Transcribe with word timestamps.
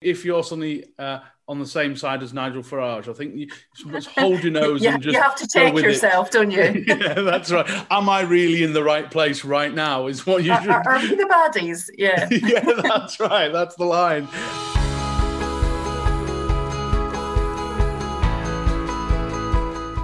if 0.00 0.24
you're 0.24 0.42
suddenly 0.42 0.84
uh, 0.98 1.20
on 1.48 1.58
the 1.58 1.66
same 1.66 1.96
side 1.96 2.22
as 2.22 2.32
Nigel 2.32 2.62
Farage, 2.62 3.08
I 3.08 3.12
think 3.12 3.34
you 3.34 3.48
just 3.90 4.08
hold 4.18 4.42
your 4.42 4.52
nose 4.52 4.82
yeah, 4.82 4.94
and 4.94 5.02
just 5.02 5.14
you 5.14 5.22
have 5.22 5.36
to 5.36 5.48
check 5.48 5.74
yourself, 5.74 6.28
it. 6.28 6.32
don't 6.32 6.50
you? 6.50 6.84
yeah, 6.86 7.14
that's 7.14 7.50
right. 7.50 7.66
Am 7.90 8.08
I 8.08 8.20
really 8.20 8.62
in 8.62 8.72
the 8.72 8.84
right 8.84 9.10
place 9.10 9.44
right 9.44 9.72
now? 9.72 10.06
Is 10.06 10.26
what 10.26 10.44
you 10.44 10.52
uh, 10.52 10.56
uh, 10.56 10.60
should. 10.60 10.70
Uh, 10.70 10.82
are, 10.86 10.94
are 10.94 11.00
we 11.00 11.14
the 11.14 11.24
baddies? 11.24 11.88
Yeah. 11.96 12.28
yeah, 12.30 12.82
that's 12.82 13.18
right. 13.18 13.52
That's 13.52 13.74
the 13.76 13.84
line. 13.84 14.28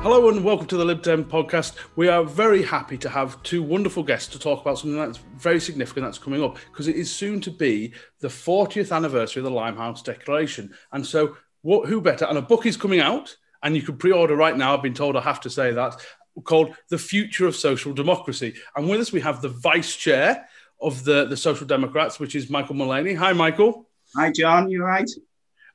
Hello 0.05 0.29
and 0.29 0.45
welcome 0.45 0.66
to 0.66 0.77
the 0.77 0.84
Lib 0.84 1.00
Dem 1.00 1.25
podcast. 1.25 1.77
We 1.96 2.09
are 2.09 2.25
very 2.25 2.62
happy 2.62 2.98
to 2.98 3.09
have 3.09 3.43
two 3.43 3.62
wonderful 3.62 4.03
guests 4.03 4.30
to 4.34 4.39
talk 4.39 4.61
about 4.61 4.79
something 4.79 4.98
that's 4.98 5.16
very 5.39 5.59
significant 5.59 6.04
that's 6.04 6.18
coming 6.18 6.45
up 6.45 6.59
because 6.71 6.89
it 6.89 6.96
is 6.96 7.11
soon 7.11 7.41
to 7.41 7.50
be 7.50 7.95
the 8.21 8.29
40th 8.29 8.95
anniversary 8.95 9.40
of 9.40 9.45
the 9.45 9.50
Limehouse 9.50 10.03
Declaration. 10.03 10.75
And 10.93 11.07
so, 11.07 11.39
what, 11.62 11.89
who 11.89 12.03
better? 12.03 12.26
And 12.26 12.36
a 12.36 12.43
book 12.43 12.67
is 12.67 12.76
coming 12.76 13.00
out, 13.00 13.35
and 13.62 13.75
you 13.75 13.81
can 13.81 13.96
pre 13.96 14.12
order 14.12 14.36
right 14.36 14.54
now. 14.54 14.76
I've 14.76 14.82
been 14.82 14.93
told 14.93 15.17
I 15.17 15.22
have 15.22 15.40
to 15.40 15.48
say 15.48 15.72
that, 15.72 15.96
called 16.43 16.76
The 16.90 16.98
Future 16.98 17.46
of 17.46 17.57
Social 17.57 17.95
Democracy. 17.95 18.57
And 18.76 18.90
with 18.90 19.00
us, 19.00 19.11
we 19.11 19.23
have 19.23 19.40
the 19.40 19.48
vice 19.48 19.96
chair 19.96 20.46
of 20.82 21.03
the, 21.04 21.25
the 21.25 21.36
Social 21.39 21.67
Democrats, 21.67 22.21
which 22.21 22.34
is 22.34 22.50
Michael 22.50 22.75
Mullaney. 22.75 23.14
Hi, 23.14 23.32
Michael. 23.32 23.89
Hi, 24.14 24.31
John. 24.31 24.71
You 24.71 24.84
right? 24.84 25.09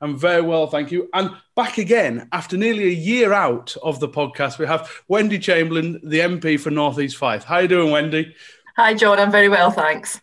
I'm 0.00 0.16
very 0.16 0.40
well, 0.40 0.66
thank 0.66 0.90
you. 0.90 1.10
And 1.12 1.30
back 1.54 1.76
again 1.76 2.28
after 2.32 2.56
nearly 2.56 2.84
a 2.84 2.94
year 2.94 3.32
out 3.32 3.76
of 3.82 4.00
the 4.00 4.08
podcast, 4.08 4.58
we 4.58 4.66
have 4.66 4.90
Wendy 5.08 5.38
Chamberlain, 5.38 6.00
the 6.02 6.20
MP 6.20 6.58
for 6.58 6.70
North 6.70 6.98
East 6.98 7.18
Fife. 7.18 7.44
How 7.44 7.56
are 7.56 7.62
you 7.62 7.68
doing, 7.68 7.90
Wendy? 7.90 8.34
Hi, 8.76 8.94
John. 8.94 9.18
I'm 9.18 9.30
very 9.30 9.50
well, 9.50 9.70
thanks. 9.70 10.20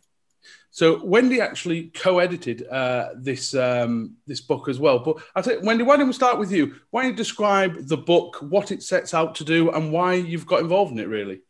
So 0.72 1.04
Wendy 1.04 1.42
actually 1.42 1.86
co-edited 1.90 2.68
uh, 2.68 3.10
this 3.16 3.56
um, 3.56 4.16
this 4.28 4.42
book 4.42 4.68
as 4.70 4.80
well. 4.80 5.00
But 5.00 5.18
I 5.36 5.42
think 5.42 5.64
Wendy, 5.64 5.84
why 5.84 5.98
don't 5.98 6.08
we 6.08 6.14
start 6.14 6.38
with 6.38 6.52
you? 6.52 6.76
Why 6.92 7.02
don't 7.02 7.12
you 7.12 7.18
describe 7.18 7.88
the 7.88 7.98
book, 7.98 8.38
what 8.42 8.72
it 8.72 8.84
sets 8.84 9.14
out 9.14 9.36
to 9.36 9.44
do, 9.44 9.72
and 9.72 9.92
why 9.92 10.14
you've 10.14 10.46
got 10.46 10.60
involved 10.60 10.92
in 10.92 11.00
it? 11.00 11.08
Really. 11.08 11.42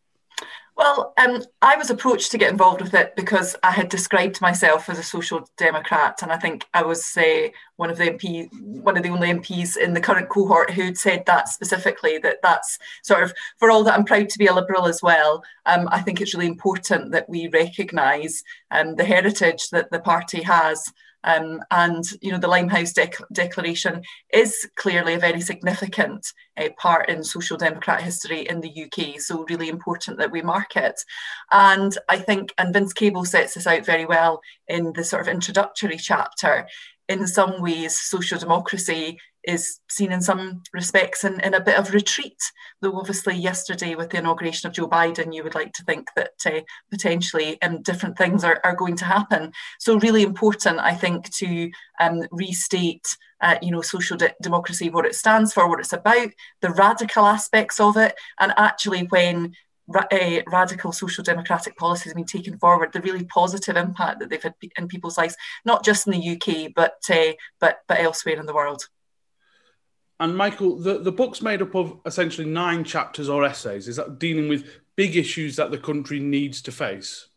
Well, 0.78 1.12
um, 1.18 1.42
I 1.64 1.76
was 1.76 1.90
approached 1.90 2.32
to 2.32 2.38
get 2.38 2.52
involved 2.52 2.82
with 2.82 2.94
it 2.94 3.16
because 3.16 3.56
I 3.64 3.72
had 3.72 3.90
described 3.90 4.42
myself 4.42 4.90
as 4.90 5.00
a 5.00 5.04
social 5.04 5.50
democrat, 5.58 6.20
and 6.22 6.32
I 6.32 6.38
think 6.38 6.68
I 6.72 6.84
was 6.84 7.18
one 7.78 7.90
of 7.90 7.98
the 7.98 8.12
MP, 8.12 8.48
one 8.62 8.96
of 8.96 9.02
the 9.02 9.10
only 9.10 9.30
MPs 9.30 9.76
in 9.76 9.96
the 9.96 10.00
current 10.00 10.30
cohort 10.30 10.70
who'd 10.70 10.96
said 10.96 11.26
that 11.26 11.50
specifically. 11.50 12.20
That 12.20 12.38
that's 12.44 12.78
sort 13.02 13.24
of 13.24 13.34
for 13.58 13.72
all 13.72 13.84
that 13.86 13.96
I'm 13.96 14.06
proud 14.06 14.30
to 14.30 14.38
be 14.38 14.46
a 14.46 14.54
liberal 14.54 14.86
as 14.86 15.02
well. 15.02 15.44
Um, 15.66 15.90
I 15.92 16.00
think 16.02 16.22
it's 16.22 16.36
really 16.36 16.46
important 16.46 17.12
that 17.12 17.28
we 17.28 17.48
recognise 17.48 18.44
um, 18.70 18.96
the 18.96 19.04
heritage 19.04 19.70
that 19.72 19.90
the 19.90 20.00
party 20.00 20.44
has 20.44 20.94
um, 21.24 21.62
and 21.72 22.04
you 22.22 22.32
know 22.32 22.38
the 22.38 22.48
Limehouse 22.48 22.94
Declaration 23.34 24.02
is 24.34 24.68
clearly 24.76 25.16
a 25.16 25.20
very 25.20 25.42
significant 25.42 26.26
uh, 26.58 26.70
part 26.78 27.10
in 27.10 27.24
social 27.24 27.58
democrat 27.58 28.02
history 28.02 28.48
in 28.48 28.62
the 28.62 28.86
UK. 28.86 29.20
So 29.20 29.46
really 29.50 29.70
important 29.70 30.18
that 30.18 30.32
we 30.32 30.42
mark 30.42 30.76
it. 30.76 31.00
And 31.52 31.98
I 32.10 32.18
think, 32.20 32.54
and 32.58 32.74
Vince 32.74 32.94
Cable 32.94 33.26
sets 33.26 33.56
this 33.56 33.68
out 33.68 33.86
very 33.86 34.06
well 34.06 34.42
in 34.68 34.94
the 34.94 35.04
sort 35.04 35.22
of 35.22 35.28
introductory 35.28 35.98
chapter. 35.98 36.68
In 37.10 37.26
some 37.26 37.62
ways, 37.62 37.98
social 37.98 38.38
democracy 38.38 39.18
is 39.48 39.80
seen 39.90 40.12
in 40.12 40.22
some 40.22 40.62
respects 40.74 41.24
in, 41.24 41.40
in 41.40 41.54
a 41.54 41.64
bit 41.64 41.80
of 41.80 41.94
retreat. 41.94 42.38
Though 42.82 42.98
obviously 42.98 43.36
yesterday 43.36 43.96
with 43.96 44.10
the 44.10 44.18
inauguration 44.18 44.68
of 44.68 44.74
Joe 44.74 44.88
Biden, 44.88 45.34
you 45.34 45.44
would 45.44 45.56
like 45.56 45.74
to 45.74 45.84
think 45.84 46.10
that 46.16 46.34
uh, 46.46 46.62
potentially 46.92 47.60
um, 47.62 47.82
different 47.82 48.18
things 48.18 48.44
are, 48.44 48.60
are 48.64 48.76
going 48.76 48.98
to 48.98 49.06
happen. 49.06 49.54
So 49.80 49.98
really 50.00 50.24
important, 50.24 50.80
I 50.80 50.94
think, 50.94 51.34
to 51.36 51.72
um, 52.00 52.24
restate 52.32 53.08
uh, 53.40 53.56
you 53.62 53.72
know, 53.72 53.82
social 53.82 54.18
de- 54.18 54.34
democracy, 54.42 54.90
what 54.90 55.06
it 55.06 55.16
stands 55.16 55.54
for, 55.54 55.70
what 55.70 55.80
it's 55.80 55.94
about, 55.94 56.30
the 56.62 56.72
radical 56.72 57.26
aspects 57.26 57.80
of 57.80 57.96
it, 57.96 58.16
and 58.40 58.52
actually 58.58 59.02
when 59.10 59.54
ra- 59.88 60.08
uh, 60.12 60.42
radical 60.48 60.92
social 60.92 61.24
democratic 61.24 61.78
policies 61.78 62.12
have 62.12 62.16
been 62.16 62.26
taken 62.26 62.58
forward, 62.58 62.92
the 62.94 63.02
really 63.02 63.26
positive 63.26 63.78
impact 63.78 64.20
that 64.20 64.30
they've 64.30 64.42
had 64.42 64.56
in 64.78 64.88
people's 64.88 65.18
lives, 65.18 65.36
not 65.66 65.86
just 65.86 66.08
in 66.08 66.14
the 66.14 66.30
UK, 66.32 66.72
but 66.76 66.98
uh, 67.10 67.34
but 67.60 67.80
but 67.88 68.00
elsewhere 68.00 68.40
in 68.40 68.46
the 68.46 68.54
world. 68.54 68.88
And 70.20 70.36
Michael, 70.36 70.78
the, 70.78 70.98
the 70.98 71.12
book's 71.12 71.42
made 71.42 71.62
up 71.62 71.76
of 71.76 72.00
essentially 72.06 72.48
nine 72.48 72.84
chapters 72.84 73.30
or 73.30 73.44
essays. 73.44 73.88
Is 73.88 73.98
that 73.98 74.20
dealing 74.20 74.50
with 74.50 74.68
big 74.96 75.16
issues 75.16 75.56
that 75.58 75.70
the 75.70 75.78
country 75.78 76.20
needs 76.20 76.62
to 76.64 76.72
face? 76.72 77.28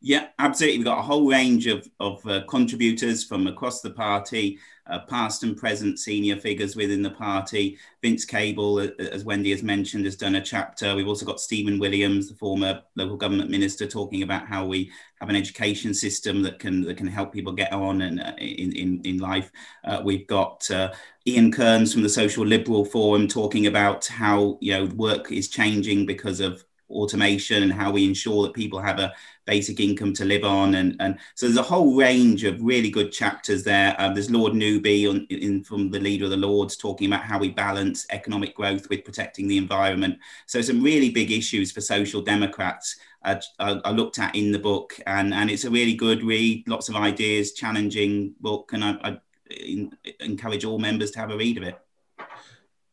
Yeah, 0.00 0.28
absolutely. 0.38 0.78
We've 0.78 0.84
got 0.84 1.00
a 1.00 1.02
whole 1.02 1.28
range 1.28 1.66
of, 1.66 1.88
of 1.98 2.24
uh, 2.24 2.42
contributors 2.48 3.24
from 3.24 3.48
across 3.48 3.80
the 3.80 3.90
party, 3.90 4.58
uh, 4.86 5.00
past 5.00 5.42
and 5.42 5.56
present 5.56 5.98
senior 5.98 6.36
figures 6.36 6.76
within 6.76 7.02
the 7.02 7.10
party. 7.10 7.76
Vince 8.00 8.24
Cable, 8.24 8.78
uh, 8.78 8.88
as 9.10 9.24
Wendy 9.24 9.50
has 9.50 9.64
mentioned, 9.64 10.04
has 10.04 10.14
done 10.14 10.36
a 10.36 10.40
chapter. 10.40 10.94
We've 10.94 11.08
also 11.08 11.26
got 11.26 11.40
Stephen 11.40 11.80
Williams, 11.80 12.28
the 12.28 12.36
former 12.36 12.80
local 12.94 13.16
government 13.16 13.50
minister, 13.50 13.88
talking 13.88 14.22
about 14.22 14.46
how 14.46 14.64
we 14.64 14.88
have 15.20 15.30
an 15.30 15.36
education 15.36 15.92
system 15.92 16.42
that 16.42 16.60
can 16.60 16.82
that 16.82 16.96
can 16.96 17.08
help 17.08 17.32
people 17.32 17.52
get 17.52 17.72
on 17.72 18.02
and 18.02 18.20
uh, 18.20 18.34
in, 18.38 18.72
in 18.76 19.00
in 19.02 19.18
life. 19.18 19.50
Uh, 19.84 20.00
we've 20.04 20.28
got 20.28 20.70
uh, 20.70 20.92
Ian 21.26 21.50
Kearns 21.50 21.92
from 21.92 22.02
the 22.04 22.08
Social 22.08 22.46
Liberal 22.46 22.84
Forum 22.84 23.26
talking 23.26 23.66
about 23.66 24.06
how 24.06 24.58
you 24.60 24.72
know 24.74 24.84
work 24.94 25.32
is 25.32 25.48
changing 25.48 26.06
because 26.06 26.38
of 26.38 26.64
automation 26.90 27.62
and 27.62 27.72
how 27.72 27.90
we 27.90 28.04
ensure 28.04 28.42
that 28.44 28.54
people 28.54 28.80
have 28.80 28.98
a 28.98 29.12
basic 29.46 29.80
income 29.80 30.12
to 30.12 30.24
live 30.24 30.44
on. 30.44 30.74
And, 30.74 30.96
and 31.00 31.18
so 31.34 31.46
there's 31.46 31.58
a 31.58 31.62
whole 31.62 31.96
range 31.96 32.44
of 32.44 32.62
really 32.62 32.90
good 32.90 33.12
chapters 33.12 33.64
there. 33.64 33.94
Um, 33.98 34.14
there's 34.14 34.30
Lord 34.30 34.54
Newby 34.54 35.06
on, 35.06 35.26
in, 35.30 35.64
from 35.64 35.90
the 35.90 36.00
leader 36.00 36.24
of 36.24 36.30
the 36.30 36.36
Lords 36.36 36.76
talking 36.76 37.08
about 37.08 37.24
how 37.24 37.38
we 37.38 37.50
balance 37.50 38.06
economic 38.10 38.54
growth 38.54 38.88
with 38.90 39.04
protecting 39.04 39.48
the 39.48 39.58
environment. 39.58 40.18
So 40.46 40.60
some 40.60 40.82
really 40.82 41.10
big 41.10 41.30
issues 41.30 41.72
for 41.72 41.80
social 41.80 42.20
democrats. 42.20 42.96
I, 43.24 43.90
looked 43.90 44.18
at 44.18 44.34
in 44.34 44.52
the 44.52 44.58
book, 44.58 44.98
and, 45.06 45.34
and 45.34 45.50
it's 45.50 45.64
a 45.64 45.70
really 45.70 45.94
good 45.94 46.22
read. 46.22 46.66
Lots 46.68 46.88
of 46.88 46.96
ideas, 46.96 47.52
challenging 47.52 48.34
book, 48.40 48.70
and 48.72 48.84
I, 48.84 48.96
I 49.02 49.18
in, 49.50 49.92
encourage 50.20 50.64
all 50.64 50.78
members 50.78 51.10
to 51.12 51.18
have 51.18 51.30
a 51.30 51.36
read 51.36 51.58
of 51.58 51.64
it. 51.64 51.78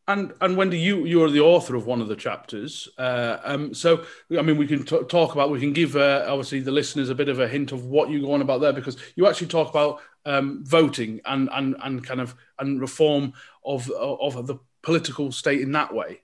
And 0.08 0.32
and 0.40 0.56
Wendy, 0.56 0.78
you 0.78 1.04
you're 1.04 1.30
the 1.30 1.40
author 1.40 1.74
of 1.74 1.86
one 1.86 2.00
of 2.00 2.06
the 2.06 2.14
chapters. 2.14 2.88
Uh, 2.96 3.38
um, 3.42 3.74
so 3.74 4.04
I 4.38 4.42
mean, 4.42 4.56
we 4.56 4.66
can 4.66 4.84
t- 4.84 5.02
talk 5.08 5.32
about. 5.34 5.50
We 5.50 5.58
can 5.58 5.72
give 5.72 5.96
uh, 5.96 6.24
obviously 6.28 6.60
the 6.60 6.70
listeners 6.70 7.10
a 7.10 7.14
bit 7.14 7.28
of 7.28 7.40
a 7.40 7.48
hint 7.48 7.72
of 7.72 7.86
what 7.86 8.08
you 8.08 8.20
go 8.20 8.32
on 8.32 8.40
about 8.40 8.60
there 8.60 8.72
because 8.72 8.96
you 9.16 9.26
actually 9.26 9.48
talk 9.48 9.68
about 9.68 10.00
um, 10.24 10.64
voting 10.64 11.20
and 11.24 11.48
and 11.52 11.74
and 11.82 12.04
kind 12.04 12.20
of 12.20 12.36
and 12.58 12.80
reform 12.80 13.32
of 13.64 13.90
of 13.90 14.46
the 14.46 14.56
political 14.82 15.32
state 15.32 15.60
in 15.60 15.72
that 15.72 15.92
way. 15.92 16.20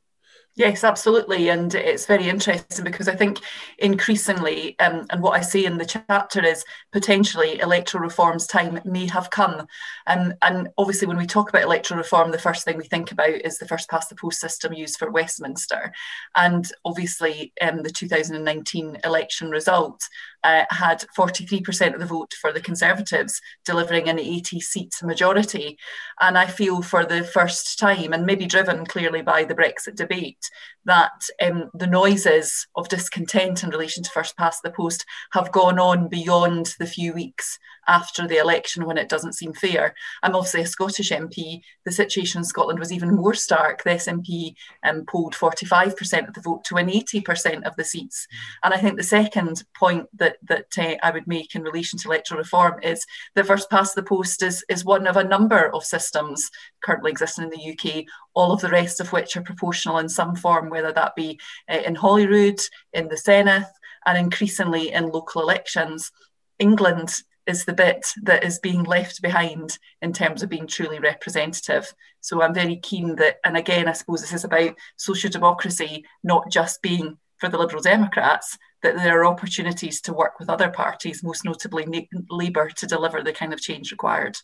Yes, 0.54 0.84
absolutely. 0.84 1.48
And 1.48 1.74
it's 1.74 2.04
very 2.04 2.28
interesting 2.28 2.84
because 2.84 3.08
I 3.08 3.16
think 3.16 3.38
increasingly, 3.78 4.78
um, 4.80 5.06
and 5.08 5.22
what 5.22 5.32
I 5.32 5.40
say 5.40 5.64
in 5.64 5.78
the 5.78 5.86
chapter 5.86 6.44
is 6.44 6.62
potentially 6.92 7.58
electoral 7.58 8.02
reform's 8.02 8.46
time 8.46 8.78
may 8.84 9.06
have 9.06 9.30
come. 9.30 9.66
Um, 10.06 10.34
and 10.42 10.68
obviously, 10.76 11.08
when 11.08 11.16
we 11.16 11.24
talk 11.24 11.48
about 11.48 11.62
electoral 11.62 11.96
reform, 11.96 12.32
the 12.32 12.38
first 12.38 12.66
thing 12.66 12.76
we 12.76 12.84
think 12.84 13.12
about 13.12 13.30
is 13.30 13.56
the 13.56 13.66
first 13.66 13.88
past 13.88 14.10
the 14.10 14.14
post 14.14 14.40
system 14.40 14.74
used 14.74 14.98
for 14.98 15.10
Westminster. 15.10 15.90
And 16.36 16.70
obviously, 16.84 17.54
um, 17.62 17.82
the 17.82 17.90
2019 17.90 18.98
election 19.04 19.48
result 19.48 20.02
uh, 20.44 20.64
had 20.70 21.04
43% 21.16 21.94
of 21.94 22.00
the 22.00 22.06
vote 22.06 22.34
for 22.40 22.52
the 22.52 22.60
Conservatives, 22.60 23.40
delivering 23.64 24.08
an 24.08 24.18
80 24.18 24.60
seat 24.60 24.94
majority. 25.02 25.78
And 26.20 26.36
I 26.36 26.46
feel 26.46 26.82
for 26.82 27.04
the 27.04 27.24
first 27.24 27.78
time, 27.78 28.12
and 28.12 28.26
maybe 28.26 28.46
driven 28.46 28.86
clearly 28.86 29.22
by 29.22 29.44
the 29.44 29.54
Brexit 29.54 29.96
debate, 29.96 30.50
that 30.84 31.28
um, 31.40 31.70
the 31.74 31.86
noises 31.86 32.66
of 32.76 32.88
discontent 32.88 33.62
in 33.62 33.70
relation 33.70 34.02
to 34.02 34.10
first 34.10 34.36
past 34.36 34.62
the 34.62 34.70
post 34.70 35.04
have 35.32 35.52
gone 35.52 35.78
on 35.78 36.08
beyond 36.08 36.74
the 36.78 36.86
few 36.86 37.12
weeks 37.12 37.58
after 37.88 38.26
the 38.26 38.38
election 38.38 38.84
when 38.86 38.98
it 38.98 39.08
doesn't 39.08 39.34
seem 39.34 39.52
fair. 39.52 39.94
I'm 40.22 40.34
obviously 40.34 40.62
a 40.62 40.66
Scottish 40.66 41.10
MP. 41.10 41.60
The 41.84 41.92
situation 41.92 42.38
in 42.38 42.44
Scotland 42.44 42.78
was 42.78 42.92
even 42.92 43.14
more 43.14 43.34
stark. 43.34 43.82
The 43.82 43.90
SNP 43.90 44.54
um, 44.84 45.04
polled 45.06 45.34
45% 45.34 46.28
of 46.28 46.34
the 46.34 46.40
vote 46.40 46.64
to 46.64 46.74
win 46.74 46.86
80% 46.86 47.62
of 47.64 47.74
the 47.76 47.84
seats. 47.84 48.26
And 48.62 48.72
I 48.72 48.78
think 48.78 48.96
the 48.96 49.02
second 49.02 49.64
point 49.74 50.06
that, 50.14 50.36
that 50.44 50.66
uh, 50.78 50.96
I 51.02 51.10
would 51.10 51.26
make 51.26 51.54
in 51.54 51.62
relation 51.62 51.98
to 52.00 52.08
electoral 52.08 52.38
reform 52.38 52.80
is 52.82 53.04
that 53.34 53.46
first 53.46 53.70
past 53.70 53.94
the 53.94 54.02
post 54.02 54.42
is, 54.42 54.64
is 54.68 54.84
one 54.84 55.06
of 55.06 55.16
a 55.16 55.24
number 55.24 55.74
of 55.74 55.84
systems 55.84 56.50
currently 56.82 57.10
existing 57.10 57.44
in 57.44 57.50
the 57.50 57.72
UK, 57.72 58.04
all 58.34 58.52
of 58.52 58.60
the 58.60 58.68
rest 58.68 59.00
of 59.00 59.12
which 59.12 59.36
are 59.36 59.42
proportional 59.42 59.98
in 59.98 60.08
some 60.08 60.34
form, 60.36 60.70
whether 60.70 60.92
that 60.92 61.16
be 61.16 61.38
uh, 61.70 61.78
in 61.84 61.94
Holyrood, 61.94 62.60
in 62.92 63.08
the 63.08 63.16
Senedd, 63.16 63.66
and 64.06 64.18
increasingly 64.18 64.92
in 64.92 65.10
local 65.10 65.42
elections. 65.42 66.10
England 66.58 67.14
is 67.46 67.64
the 67.64 67.72
bit 67.72 68.06
that 68.22 68.44
is 68.44 68.58
being 68.58 68.84
left 68.84 69.20
behind 69.20 69.78
in 70.00 70.12
terms 70.12 70.42
of 70.42 70.48
being 70.48 70.66
truly 70.66 70.98
representative. 70.98 71.92
So 72.20 72.42
I'm 72.42 72.54
very 72.54 72.76
keen 72.76 73.16
that, 73.16 73.38
and 73.44 73.56
again, 73.56 73.88
I 73.88 73.92
suppose 73.92 74.20
this 74.20 74.32
is 74.32 74.44
about 74.44 74.76
social 74.96 75.30
democracy 75.30 76.04
not 76.22 76.50
just 76.50 76.82
being 76.82 77.18
for 77.38 77.48
the 77.48 77.58
Liberal 77.58 77.82
Democrats, 77.82 78.56
that 78.82 78.94
there 78.96 79.20
are 79.20 79.26
opportunities 79.26 80.00
to 80.02 80.12
work 80.12 80.38
with 80.38 80.48
other 80.48 80.70
parties, 80.70 81.24
most 81.24 81.44
notably 81.44 82.08
Labour, 82.30 82.70
to 82.70 82.86
deliver 82.86 83.22
the 83.22 83.32
kind 83.32 83.52
of 83.52 83.60
change 83.60 83.90
required. 83.90 84.38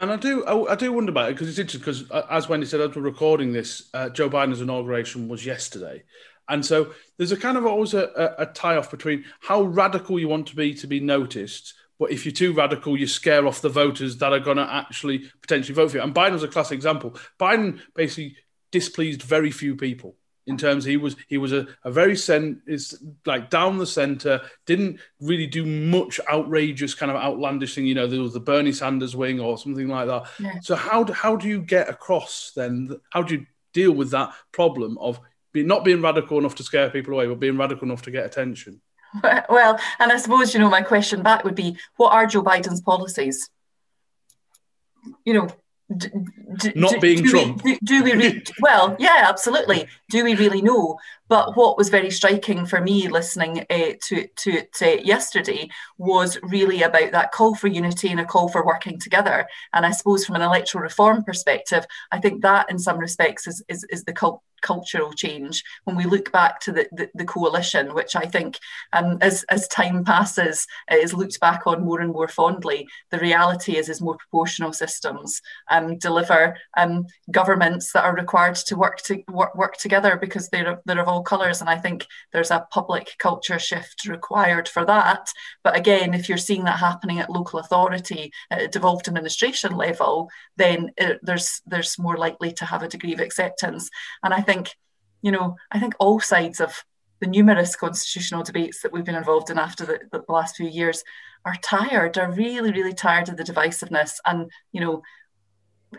And 0.00 0.10
I 0.10 0.16
do, 0.16 0.44
I, 0.44 0.72
I 0.72 0.74
do 0.74 0.92
wonder 0.92 1.10
about 1.10 1.30
it 1.30 1.34
because 1.34 1.48
it's 1.48 1.58
interesting 1.58 1.80
because, 1.80 2.10
uh, 2.10 2.26
as 2.30 2.48
Wendy 2.48 2.66
said, 2.66 2.80
as 2.80 2.96
we're 2.96 3.02
recording 3.02 3.52
this, 3.52 3.90
uh, 3.94 4.08
Joe 4.08 4.28
Biden's 4.28 4.60
inauguration 4.60 5.28
was 5.28 5.46
yesterday, 5.46 6.02
and 6.48 6.64
so 6.64 6.92
there's 7.16 7.32
a 7.32 7.36
kind 7.36 7.56
of 7.56 7.66
always 7.66 7.94
a, 7.94 8.34
a, 8.38 8.42
a 8.42 8.46
tie 8.46 8.76
off 8.76 8.90
between 8.90 9.24
how 9.40 9.62
radical 9.62 10.18
you 10.18 10.28
want 10.28 10.46
to 10.48 10.56
be 10.56 10.74
to 10.74 10.86
be 10.86 11.00
noticed, 11.00 11.74
but 11.98 12.10
if 12.10 12.24
you're 12.24 12.32
too 12.32 12.52
radical, 12.52 12.98
you 12.98 13.06
scare 13.06 13.46
off 13.46 13.62
the 13.62 13.68
voters 13.68 14.18
that 14.18 14.32
are 14.32 14.40
going 14.40 14.56
to 14.56 14.72
actually 14.72 15.30
potentially 15.40 15.74
vote 15.74 15.90
for 15.90 15.98
you. 15.98 16.02
And 16.02 16.14
Biden 16.14 16.32
was 16.32 16.42
a 16.42 16.48
classic 16.48 16.76
example. 16.76 17.16
Biden 17.38 17.80
basically 17.94 18.36
displeased 18.72 19.22
very 19.22 19.50
few 19.50 19.76
people 19.76 20.16
in 20.46 20.58
terms 20.58 20.84
he 20.84 20.96
was 20.96 21.16
he 21.28 21.38
was 21.38 21.52
a, 21.52 21.66
a 21.84 21.90
very 21.90 22.16
cent 22.16 22.58
is 22.66 23.02
like 23.24 23.50
down 23.50 23.78
the 23.78 23.86
center 23.86 24.40
didn't 24.66 24.98
really 25.20 25.46
do 25.46 25.64
much 25.64 26.20
outrageous 26.30 26.94
kind 26.94 27.10
of 27.10 27.16
outlandish 27.16 27.74
thing 27.74 27.86
you 27.86 27.94
know 27.94 28.06
there 28.06 28.20
was 28.20 28.34
the 28.34 28.40
bernie 28.40 28.72
sanders 28.72 29.16
wing 29.16 29.40
or 29.40 29.56
something 29.56 29.88
like 29.88 30.06
that 30.06 30.24
yeah. 30.38 30.52
so 30.60 30.74
how 30.74 31.04
do, 31.04 31.12
how 31.12 31.36
do 31.36 31.48
you 31.48 31.60
get 31.62 31.88
across 31.88 32.52
then 32.54 32.94
how 33.10 33.22
do 33.22 33.36
you 33.36 33.46
deal 33.72 33.92
with 33.92 34.10
that 34.10 34.32
problem 34.52 34.98
of 34.98 35.18
not 35.62 35.84
being 35.84 36.02
radical 36.02 36.38
enough 36.38 36.54
to 36.54 36.62
scare 36.62 36.90
people 36.90 37.14
away 37.14 37.26
but 37.26 37.40
being 37.40 37.56
radical 37.56 37.86
enough 37.86 38.02
to 38.02 38.10
get 38.10 38.26
attention 38.26 38.80
well 39.48 39.78
and 39.98 40.12
i 40.12 40.16
suppose 40.16 40.52
you 40.52 40.60
know 40.60 40.70
my 40.70 40.82
question 40.82 41.22
back 41.22 41.44
would 41.44 41.54
be 41.54 41.76
what 41.96 42.12
are 42.12 42.26
joe 42.26 42.42
biden's 42.42 42.80
policies 42.80 43.50
you 45.24 45.34
know 45.34 45.48
not 46.74 47.00
being 47.00 47.22
do 47.22 47.30
Trump. 47.30 47.62
We, 47.62 47.78
do, 47.84 47.98
do, 47.98 48.04
we? 48.04 48.12
Re- 48.14 48.42
well, 48.60 48.96
yeah, 48.98 49.26
absolutely. 49.28 49.86
Do 50.10 50.24
we 50.24 50.34
really 50.34 50.62
know? 50.62 50.98
But 51.28 51.56
what 51.56 51.78
was 51.78 51.88
very 51.88 52.10
striking 52.10 52.66
for 52.66 52.80
me 52.80 53.08
listening 53.08 53.64
uh, 53.70 53.92
to 54.02 54.26
to 54.26 54.62
to 54.74 55.06
yesterday 55.06 55.70
was 55.96 56.38
really 56.42 56.82
about 56.82 57.12
that 57.12 57.32
call 57.32 57.54
for 57.54 57.68
unity 57.68 58.08
and 58.08 58.20
a 58.20 58.24
call 58.24 58.48
for 58.48 58.64
working 58.64 58.98
together. 58.98 59.46
And 59.72 59.86
I 59.86 59.90
suppose 59.90 60.24
from 60.24 60.36
an 60.36 60.42
electoral 60.42 60.82
reform 60.82 61.24
perspective, 61.24 61.86
I 62.12 62.18
think 62.20 62.42
that 62.42 62.70
in 62.70 62.78
some 62.78 62.98
respects 62.98 63.46
is 63.46 63.62
is, 63.68 63.84
is 63.90 64.04
the 64.04 64.12
cult 64.12 64.42
cultural 64.64 65.12
change 65.12 65.62
when 65.84 65.94
we 65.94 66.04
look 66.04 66.32
back 66.32 66.58
to 66.58 66.72
the, 66.72 66.88
the, 66.90 67.08
the 67.14 67.24
coalition, 67.24 67.94
which 67.94 68.16
I 68.16 68.22
think 68.22 68.58
um, 68.92 69.18
as, 69.20 69.44
as 69.50 69.68
time 69.68 70.04
passes 70.04 70.66
is 70.90 71.14
looked 71.14 71.38
back 71.38 71.66
on 71.66 71.84
more 71.84 72.00
and 72.00 72.10
more 72.10 72.28
fondly. 72.28 72.88
The 73.10 73.18
reality 73.18 73.76
is 73.76 73.88
is 73.88 74.00
more 74.00 74.16
proportional 74.16 74.72
systems 74.72 75.40
um, 75.70 75.98
deliver 75.98 76.56
um, 76.76 77.06
governments 77.30 77.92
that 77.92 78.04
are 78.04 78.16
required 78.16 78.56
to 78.56 78.76
work 78.76 78.98
to 79.02 79.22
work, 79.28 79.54
work 79.54 79.76
together 79.76 80.16
because 80.16 80.48
they're, 80.48 80.80
they're 80.86 81.04
colours. 81.22 81.60
And 81.60 81.68
I 81.68 81.76
think 81.76 82.06
there's 82.32 82.50
a 82.50 82.66
public 82.70 83.12
culture 83.18 83.58
shift 83.58 84.06
required 84.06 84.68
for 84.68 84.84
that. 84.86 85.28
But 85.62 85.76
again, 85.76 86.14
if 86.14 86.28
you're 86.28 86.38
seeing 86.38 86.64
that 86.64 86.78
happening 86.78 87.18
at 87.18 87.30
local 87.30 87.58
authority, 87.58 88.32
at 88.50 88.72
devolved 88.72 89.08
administration 89.08 89.76
level, 89.76 90.30
then 90.56 90.90
it, 90.96 91.20
there's 91.22 91.60
there's 91.66 91.98
more 91.98 92.16
likely 92.16 92.52
to 92.52 92.64
have 92.64 92.82
a 92.82 92.88
degree 92.88 93.12
of 93.12 93.20
acceptance. 93.20 93.90
And 94.22 94.32
I 94.32 94.40
think 94.40 94.54
think, 94.54 94.76
you 95.22 95.32
know, 95.32 95.56
I 95.70 95.80
think 95.80 95.94
all 95.98 96.20
sides 96.20 96.60
of 96.60 96.84
the 97.20 97.26
numerous 97.26 97.76
constitutional 97.76 98.42
debates 98.42 98.82
that 98.82 98.92
we've 98.92 99.04
been 99.04 99.14
involved 99.14 99.50
in 99.50 99.58
after 99.58 99.86
the, 99.86 100.00
the 100.12 100.24
last 100.28 100.56
few 100.56 100.68
years 100.68 101.02
are 101.44 101.56
tired, 101.62 102.18
are 102.18 102.30
really, 102.30 102.72
really 102.72 102.92
tired 102.92 103.28
of 103.28 103.36
the 103.36 103.44
divisiveness. 103.44 104.16
And, 104.26 104.50
you 104.72 104.80
know, 104.80 105.02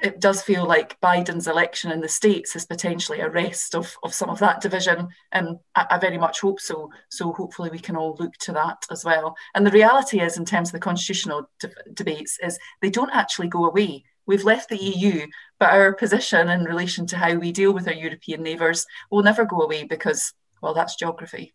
it 0.02 0.20
does 0.20 0.42
feel 0.42 0.66
like 0.66 1.00
Biden's 1.02 1.48
election 1.48 1.92
in 1.92 2.02
the 2.02 2.08
States 2.08 2.56
is 2.56 2.66
potentially 2.66 3.20
a 3.20 3.30
rest 3.30 3.76
of, 3.76 3.96
of 4.04 4.14
some 4.14 4.30
of 4.30 4.40
that 4.40 4.62
division. 4.62 5.08
And 5.32 5.60
I, 5.76 5.86
I 5.92 5.98
very 5.98 6.18
much 6.18 6.42
hope 6.42 6.60
so. 6.60 6.92
So 7.10 7.32
hopefully 7.32 7.70
we 7.70 7.80
can 7.80 7.96
all 7.96 8.16
look 8.20 8.34
to 8.40 8.52
that 8.54 8.86
as 8.92 9.04
well. 9.06 9.36
And 9.54 9.66
the 9.66 9.72
reality 9.72 10.20
is, 10.20 10.38
in 10.38 10.46
terms 10.46 10.70
of 10.70 10.74
the 10.74 10.80
constitutional 10.80 11.50
de- 11.60 11.72
debates, 11.94 12.38
is 12.42 12.60
they 12.82 12.90
don't 12.90 13.14
actually 13.14 13.48
go 13.48 13.66
away. 13.66 14.04
We've 14.26 14.44
left 14.44 14.70
the 14.70 14.78
EU, 14.78 15.28
but 15.60 15.72
our 15.72 15.94
position 15.94 16.50
in 16.50 16.64
relation 16.64 17.06
to 17.08 17.18
how 17.18 17.36
we 17.36 17.52
deal 17.52 17.74
with 17.74 17.88
our 17.88 17.94
European 17.94 18.42
neighbours 18.42 18.86
will 19.12 19.24
never 19.24 19.46
go 19.46 19.62
away 19.62 19.84
because, 19.84 20.34
well, 20.62 20.74
that's 20.74 20.96
geography. 20.96 21.54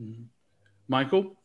Mm-hmm. 0.00 0.24
Michael? 0.88 1.36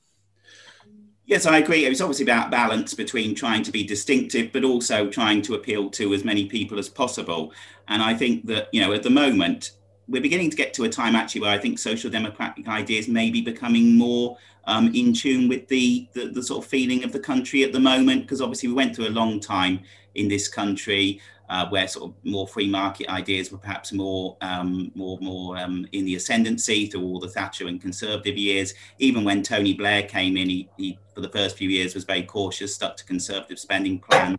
Yes, 1.27 1.45
I 1.45 1.57
agree. 1.57 1.85
It's 1.85 1.99
obviously 1.99 2.23
about 2.23 2.51
balance 2.51 2.93
between 2.93 3.35
trying 3.35 3.61
to 3.63 3.71
be 3.71 3.83
distinctive, 3.83 4.53
but 4.53 4.63
also 4.63 5.09
trying 5.09 5.41
to 5.41 5.55
appeal 5.55 5.89
to 5.89 6.13
as 6.13 6.23
many 6.23 6.45
people 6.45 6.79
as 6.79 6.87
possible. 6.87 7.51
And 7.89 8.01
I 8.01 8.13
think 8.13 8.45
that, 8.45 8.69
you 8.71 8.79
know, 8.79 8.93
at 8.93 9.03
the 9.03 9.09
moment, 9.09 9.71
we're 10.07 10.21
beginning 10.21 10.49
to 10.51 10.55
get 10.55 10.73
to 10.75 10.85
a 10.85 10.89
time 10.89 11.17
actually 11.17 11.41
where 11.41 11.51
I 11.51 11.57
think 11.57 11.79
social 11.79 12.09
democratic 12.09 12.69
ideas 12.69 13.09
may 13.09 13.29
be 13.29 13.41
becoming 13.41 13.97
more 13.97 14.37
um, 14.67 14.93
in 14.95 15.13
tune 15.13 15.49
with 15.49 15.67
the, 15.67 16.07
the, 16.13 16.27
the 16.27 16.41
sort 16.41 16.63
of 16.63 16.69
feeling 16.69 17.03
of 17.03 17.11
the 17.11 17.19
country 17.19 17.65
at 17.65 17.73
the 17.73 17.79
moment, 17.81 18.21
because 18.21 18.41
obviously 18.41 18.69
we 18.69 18.75
went 18.75 18.95
through 18.95 19.09
a 19.09 19.09
long 19.09 19.41
time 19.41 19.81
in 20.15 20.29
this 20.29 20.47
country 20.47 21.19
uh, 21.49 21.67
where 21.69 21.87
sort 21.87 22.09
of 22.09 22.15
more 22.23 22.47
free 22.47 22.67
market 22.67 23.09
ideas 23.09 23.51
were 23.51 23.57
perhaps 23.57 23.93
more 23.93 24.37
um, 24.41 24.91
more 24.95 25.17
more 25.21 25.57
um, 25.57 25.87
in 25.91 26.05
the 26.05 26.15
ascendancy 26.15 26.87
through 26.87 27.03
all 27.03 27.19
the 27.19 27.29
Thatcher 27.29 27.67
and 27.67 27.81
Conservative 27.81 28.37
years. 28.37 28.73
Even 28.99 29.23
when 29.23 29.43
Tony 29.43 29.73
Blair 29.73 30.03
came 30.03 30.37
in, 30.37 30.49
he, 30.49 30.69
he 30.77 30.99
for 31.13 31.21
the 31.21 31.29
first 31.29 31.57
few 31.57 31.69
years 31.69 31.95
was 31.95 32.03
very 32.03 32.23
cautious, 32.23 32.75
stuck 32.75 32.97
to 32.97 33.05
Conservative 33.05 33.59
spending 33.59 33.99
plans. 33.99 34.37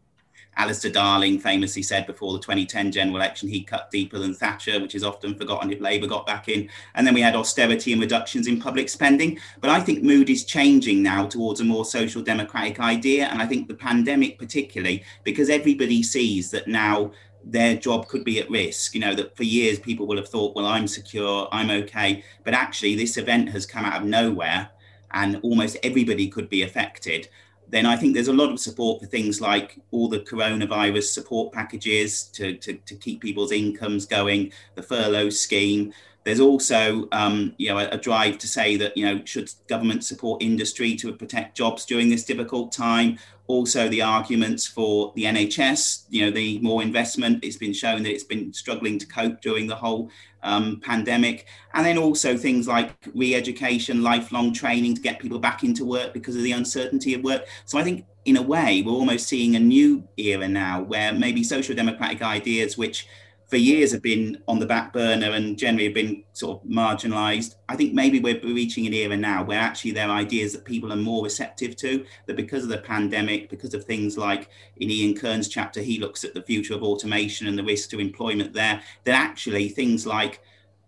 Alistair 0.59 0.91
Darling 0.91 1.39
famously 1.39 1.83
said 1.83 2.05
before 2.05 2.33
the 2.33 2.41
2010 2.41 2.91
general 2.91 3.17
election 3.17 3.49
he 3.49 3.63
cut 3.63 3.93
deeper 3.93 4.19
than 4.19 4.35
Thatcher, 4.35 4.81
which 4.81 4.97
is 4.97 5.05
often 5.05 5.37
forgotten 5.37 5.73
if 5.73 5.81
Labour 5.81 6.09
got 6.09 6.27
back 6.27 6.49
in. 6.49 6.69
And 6.97 7.07
then 7.07 7.15
we 7.15 7.21
had 7.21 7.37
austerity 7.37 7.93
and 7.93 8.01
reductions 8.01 8.49
in 8.49 8.61
public 8.61 8.89
spending. 8.89 9.39
But 9.61 9.71
I 9.71 9.81
think 9.81 10.03
mood 10.03 10.29
is 10.29 10.45
changing 10.45 11.01
now 11.01 11.27
towards 11.27 11.61
a 11.61 11.65
more 11.65 11.85
social 11.85 12.23
democratic 12.23 12.81
idea. 12.81 13.27
And 13.27 13.41
I 13.41 13.47
think 13.47 13.69
the 13.69 13.75
pandemic, 13.75 14.37
particularly, 14.37 15.05
because 15.23 15.49
everybody 15.49 16.03
sees 16.03 16.51
that 16.51 16.67
now 16.67 17.13
their 17.45 17.77
job 17.77 18.09
could 18.09 18.25
be 18.25 18.41
at 18.41 18.51
risk. 18.51 18.95
You 18.95 19.01
know, 19.01 19.15
that 19.15 19.37
for 19.37 19.45
years 19.45 19.79
people 19.79 20.09
will 20.09 20.17
have 20.17 20.29
thought, 20.29 20.57
well, 20.57 20.67
I'm 20.67 20.89
secure, 20.89 21.49
I'm 21.53 21.71
okay. 21.71 22.25
But 22.43 22.55
actually, 22.55 22.97
this 22.97 23.17
event 23.17 23.49
has 23.51 23.65
come 23.65 23.85
out 23.85 24.03
of 24.03 24.09
nowhere 24.09 24.71
and 25.13 25.37
almost 25.43 25.77
everybody 25.83 26.29
could 26.29 26.49
be 26.49 26.63
affected 26.63 27.29
then 27.71 27.87
I 27.87 27.97
think 27.97 28.15
there's 28.15 28.29
a 28.29 28.33
lot 28.33 28.51
of 28.51 28.61
support 28.61 29.01
for 29.01 29.07
things 29.07 29.41
like 29.41 29.79
all 29.91 30.09
the 30.09 30.21
coronavirus 30.21 31.13
support 31.13 31.53
packages 31.53 32.25
to, 32.35 32.55
to, 32.55 32.75
to 32.75 32.95
keep 32.95 33.21
people's 33.21 33.53
incomes 33.53 34.07
going, 34.07 34.53
the 34.75 34.83
furlough 34.83 35.31
scheme. 35.31 35.93
There's 36.29 36.41
also, 36.41 37.09
um, 37.11 37.55
you 37.57 37.71
know, 37.71 37.79
a, 37.79 37.89
a, 37.89 37.97
drive 37.97 38.37
to 38.37 38.47
say 38.47 38.77
that, 38.77 38.95
you 38.99 39.07
know, 39.07 39.23
should 39.25 39.51
government 39.67 40.05
support 40.05 40.43
industry 40.43 40.95
to 40.97 41.11
protect 41.15 41.57
jobs 41.57 41.87
during 41.87 42.11
this 42.11 42.23
difficult 42.23 42.71
time? 42.71 43.19
Also, 43.47 43.89
the 43.89 44.03
arguments 44.03 44.67
for 44.67 45.11
the 45.17 45.25
NHS, 45.25 46.05
you 46.11 46.27
know, 46.27 46.31
the 46.31 46.59
more 46.59 46.83
investment. 46.83 47.43
It's 47.43 47.57
been 47.57 47.73
shown 47.73 48.03
that 48.03 48.11
it's 48.11 48.25
been 48.25 48.53
struggling 48.53 48.99
to 48.99 49.07
cope 49.07 49.41
during 49.41 49.69
the 49.69 49.77
whole 49.77 50.11
um, 50.43 50.83
pandemic. 50.85 51.47
And 51.73 51.87
then 51.87 51.97
also 51.97 52.37
things 52.37 52.69
like 52.69 52.95
re 53.15 53.35
education, 53.35 54.03
lifelong 54.03 54.53
training 54.53 54.97
to 54.97 55.01
get 55.01 55.21
people 55.21 55.39
back 55.39 55.65
into 55.65 55.87
work 55.87 56.13
because 56.13 56.37
of 56.37 56.43
the 56.43 56.53
uncertainty 56.53 57.15
of 57.15 57.23
work. 57.23 57.47
So 57.65 57.79
I 57.79 57.85
think, 57.85 58.05
in 58.27 58.37
a 58.37 58.43
way, 58.43 58.83
we're 58.83 58.93
almost 58.93 59.29
seeing 59.29 59.57
a 59.57 59.61
new 59.61 60.07
era 60.19 60.47
now 60.47 60.83
where 60.83 61.15
maybe 61.15 61.43
social 61.43 61.75
democratic 61.75 62.21
ideas, 62.21 62.77
which 62.77 63.07
for 63.49 63.57
years 63.57 63.93
have 63.93 64.03
been 64.03 64.43
on 64.47 64.59
the 64.59 64.67
back 64.67 64.93
burner 64.93 65.31
and 65.31 65.59
generally 65.59 65.87
have 65.87 65.95
been 65.95 66.23
sort 66.35 66.61
of 66.61 66.69
marginalized. 66.69 67.55
I 67.69 67.77
think 67.77 67.95
maybe 67.95 68.21
we're 68.21 68.41
reaching 68.43 68.87
an 68.87 68.93
era 68.93 69.17
now 69.17 69.43
where 69.43 69.59
actually 69.59 69.93
there 69.93 70.09
are 70.09 70.17
ideas 70.17 70.53
that 70.53 70.67
people 70.67 70.93
are 70.93 70.97
more 70.97 71.25
receptive 71.25 71.75
to, 71.77 72.05
that 72.27 72.37
because 72.37 72.63
of 72.63 72.69
the 72.69 72.79
pandemic, 72.79 73.49
because 73.49 73.73
of 73.73 73.85
things 73.85 74.19
like 74.19 74.51
in 74.77 74.91
Ian 74.91 75.15
Kearns' 75.15 75.49
chapter, 75.49 75.81
he 75.81 75.99
looks 75.99 76.25
at 76.25 76.35
the 76.35 76.43
future 76.43 76.75
of 76.75 76.83
automation 76.83 77.47
and 77.47 77.59
the 77.59 77.65
risk 77.65 77.89
to 77.91 78.01
employment 78.01 78.53
there, 78.53 78.83
that 79.05 79.15
actually 79.15 79.71
things 79.71 80.07
like 80.07 80.43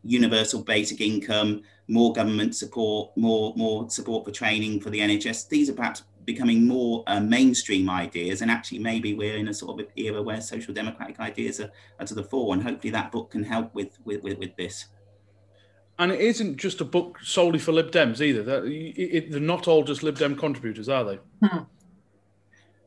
universal 0.05 0.63
basic 0.63 1.01
income, 1.01 1.63
more 1.89 2.13
government 2.13 2.55
support, 2.55 3.17
more, 3.17 3.55
more 3.57 3.89
support 3.89 4.25
for 4.25 4.31
training 4.31 4.81
for 4.81 4.91
the 4.91 5.01
NHS, 5.01 5.49
these 5.49 5.71
are 5.71 5.75
perhaps 5.75 6.03
becoming 6.25 6.67
more 6.67 7.03
uh, 7.07 7.21
mainstream 7.21 7.89
ideas 7.89 8.43
and 8.43 8.51
actually 8.51 8.79
maybe 8.79 9.15
we're 9.15 9.37
in 9.37 9.49
a 9.49 9.55
sort 9.55 9.81
of 9.81 9.87
era 9.97 10.23
where 10.23 10.41
social 10.41 10.75
democratic 10.75 11.19
ideas 11.21 11.61
are, 11.61 11.71
are 11.99 12.07
to 12.07 12.15
the 12.15 12.23
fore 12.23 12.55
and 12.55 12.63
hopefully 12.63 12.91
that 12.91 13.11
book 13.11 13.31
can 13.31 13.43
help 13.43 13.75
with 13.75 13.99
with, 14.05 14.23
with, 14.23 14.39
with 14.39 14.55
this 14.57 14.87
and 15.99 16.13
it 16.13 16.21
isn't 16.21 16.57
just 16.57 16.81
a 16.81 16.85
book 16.85 17.19
solely 17.23 17.59
for 17.59 17.73
lib 17.73 17.91
dems 17.91 18.21
either 18.21 18.43
they're, 18.43 19.41
not 19.41 19.67
all 19.67 19.83
just 19.83 20.03
lib 20.03 20.19
dem 20.19 20.37
contributors 20.37 20.89
are 20.89 21.05
they 21.05 21.19
hmm. 21.47 21.59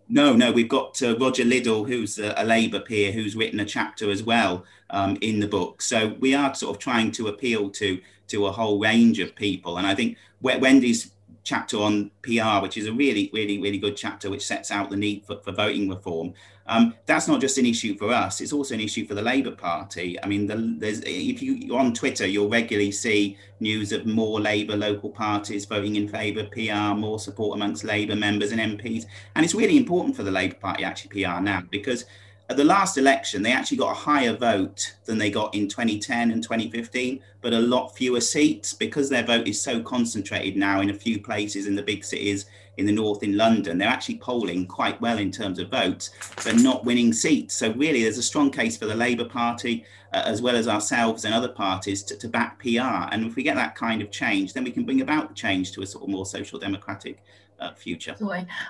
No, 0.10 0.36
no, 0.36 0.52
we've 0.52 0.70
got 0.70 1.02
uh, 1.02 1.18
Roger 1.18 1.46
Liddle, 1.46 1.86
who's 1.86 2.20
a, 2.20 2.34
a, 2.38 2.44
Labour 2.44 2.82
peer, 2.82 3.12
who's 3.12 3.36
written 3.36 3.62
a 3.62 3.66
chapter 3.66 4.12
as 4.12 4.22
well 4.22 4.66
um, 4.90 5.18
in 5.22 5.40
the 5.40 5.48
book. 5.48 5.82
So 5.82 6.16
we 6.20 6.36
are 6.36 6.54
sort 6.54 6.76
of 6.76 6.80
trying 6.80 7.12
to 7.14 7.30
appeal 7.30 7.70
to 7.72 8.00
to 8.28 8.46
a 8.46 8.52
whole 8.52 8.80
range 8.80 9.20
of 9.20 9.34
people, 9.36 9.78
and 9.78 9.88
I 9.88 9.96
think 9.96 10.18
Wendy's 10.42 11.13
chapter 11.44 11.78
on 11.78 12.12
PR, 12.22 12.62
which 12.62 12.78
is 12.78 12.88
a 12.88 12.94
really, 12.94 13.30
really, 13.34 13.62
really 13.62 13.78
good 13.78 13.98
chapter, 13.98 14.30
which 14.30 14.46
sets 14.46 14.72
out 14.72 14.90
the 14.90 14.96
need 14.96 15.26
for, 15.26 15.38
for 15.38 15.52
voting 15.52 15.90
reform. 15.90 16.34
Um, 16.66 16.96
that's 17.06 17.28
not 17.28 17.42
just 17.42 17.58
an 17.58 17.66
issue 17.66 17.98
for 17.98 18.10
us; 18.12 18.40
it's 18.40 18.54
also 18.54 18.74
an 18.74 18.80
issue 18.80 19.06
for 19.06 19.16
the 19.16 19.22
Labour 19.22 19.52
Party. 19.52 20.18
I 20.24 20.28
mean, 20.28 20.48
the, 20.48 20.76
there's 20.78 21.02
if 21.02 21.42
you 21.42 21.76
on 21.76 21.94
Twitter, 21.94 22.26
you'll 22.26 22.50
regularly 22.50 22.92
see 22.92 23.38
news 23.60 23.92
of 23.92 24.06
more 24.06 24.40
Labour 24.40 24.78
local 24.78 25.10
parties 25.10 25.66
voting 25.66 25.98
in 25.98 26.08
favour 26.08 26.42
of 26.42 26.52
PR, 26.52 26.98
more 26.98 27.20
support 27.20 27.58
amongst 27.58 27.84
Labour 27.84 28.16
members 28.16 28.54
and 28.54 28.62
MPs, 28.80 29.06
and 29.36 29.44
it's 29.44 29.54
really 29.54 29.76
important 29.76 30.16
for 30.16 30.24
the 30.24 30.32
Labour 30.32 30.56
Party 30.56 30.86
actually 30.86 31.24
PR 31.24 31.42
now 31.42 31.64
because 31.70 32.06
at 32.54 32.58
the 32.58 32.64
last 32.64 33.00
election, 33.00 33.42
they 33.42 33.52
actually 33.52 33.78
got 33.78 33.94
a 33.94 34.00
higher 34.00 34.38
vote 34.38 34.96
than 35.06 35.18
they 35.18 35.32
got 35.32 35.56
in 35.56 35.68
2010 35.68 36.30
and 36.30 36.44
2015, 36.44 37.20
but 37.42 37.52
a 37.52 37.60
lot 37.60 37.96
fewer 37.96 38.22
seats 38.22 38.76
because 38.76 39.10
their 39.10 39.24
vote 39.24 39.48
is 39.48 39.60
so 39.60 39.82
concentrated 39.82 40.56
now 40.56 40.80
in 40.80 40.92
a 40.92 40.94
few 40.94 41.20
places 41.20 41.66
in 41.66 41.74
the 41.74 41.82
big 41.82 42.06
cities 42.06 42.46
in 42.78 42.86
the 42.86 42.92
north 42.92 43.24
in 43.24 43.36
London. 43.36 43.80
They're 43.80 43.88
actually 43.88 44.18
polling 44.18 44.68
quite 44.68 45.02
well 45.02 45.18
in 45.18 45.32
terms 45.32 45.58
of 45.58 45.70
votes, 45.70 46.12
but 46.44 46.58
not 46.58 46.86
winning 46.86 47.12
seats. 47.12 47.56
So, 47.56 47.74
really, 47.74 48.04
there's 48.04 48.20
a 48.20 48.24
strong 48.24 48.52
case 48.52 48.78
for 48.78 48.86
the 48.86 48.94
Labour 48.94 49.26
Party, 49.26 49.84
as 50.14 50.42
well 50.42 50.56
as 50.56 50.68
ourselves 50.68 51.26
and 51.26 51.34
other 51.34 51.50
parties, 51.50 52.04
to, 52.04 52.18
to 52.18 52.28
back 52.28 52.60
PR. 52.60 53.10
And 53.12 53.26
if 53.26 53.36
we 53.36 53.44
get 53.44 53.56
that 53.56 53.76
kind 53.76 54.02
of 54.02 54.12
change, 54.12 54.54
then 54.54 54.64
we 54.64 54.72
can 54.72 54.86
bring 54.86 55.02
about 55.02 55.30
the 55.30 55.36
change 55.36 55.72
to 55.74 55.82
a 55.82 55.86
sort 55.86 56.04
of 56.04 56.10
more 56.10 56.26
social 56.26 56.60
democratic 56.60 57.24
uh, 57.60 57.74
future. 57.74 58.16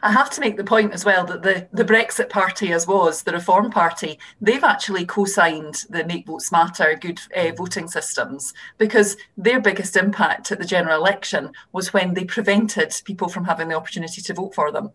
I 0.01 0.11
have 0.11 0.29
to 0.31 0.41
make 0.41 0.57
the 0.57 0.63
point 0.63 0.93
as 0.93 1.05
well 1.05 1.25
that 1.25 1.41
the, 1.41 1.67
the 1.73 1.85
Brexit 1.85 2.29
Party, 2.29 2.71
as 2.71 2.87
was 2.87 3.23
the 3.23 3.31
Reform 3.31 3.71
Party, 3.71 4.19
they've 4.41 4.63
actually 4.63 5.05
co 5.05 5.25
signed 5.25 5.83
the 5.89 6.05
Make 6.05 6.27
Votes 6.27 6.51
Matter 6.51 6.95
good 6.99 7.19
uh, 7.35 7.51
voting 7.57 7.87
systems 7.87 8.53
because 8.77 9.17
their 9.37 9.59
biggest 9.59 9.97
impact 9.97 10.51
at 10.51 10.59
the 10.59 10.65
general 10.65 10.97
election 10.97 11.51
was 11.71 11.93
when 11.93 12.13
they 12.13 12.25
prevented 12.25 12.93
people 13.05 13.27
from 13.27 13.45
having 13.45 13.69
the 13.69 13.75
opportunity 13.75 14.21
to 14.21 14.33
vote 14.33 14.53
for 14.53 14.71
them. 14.71 14.91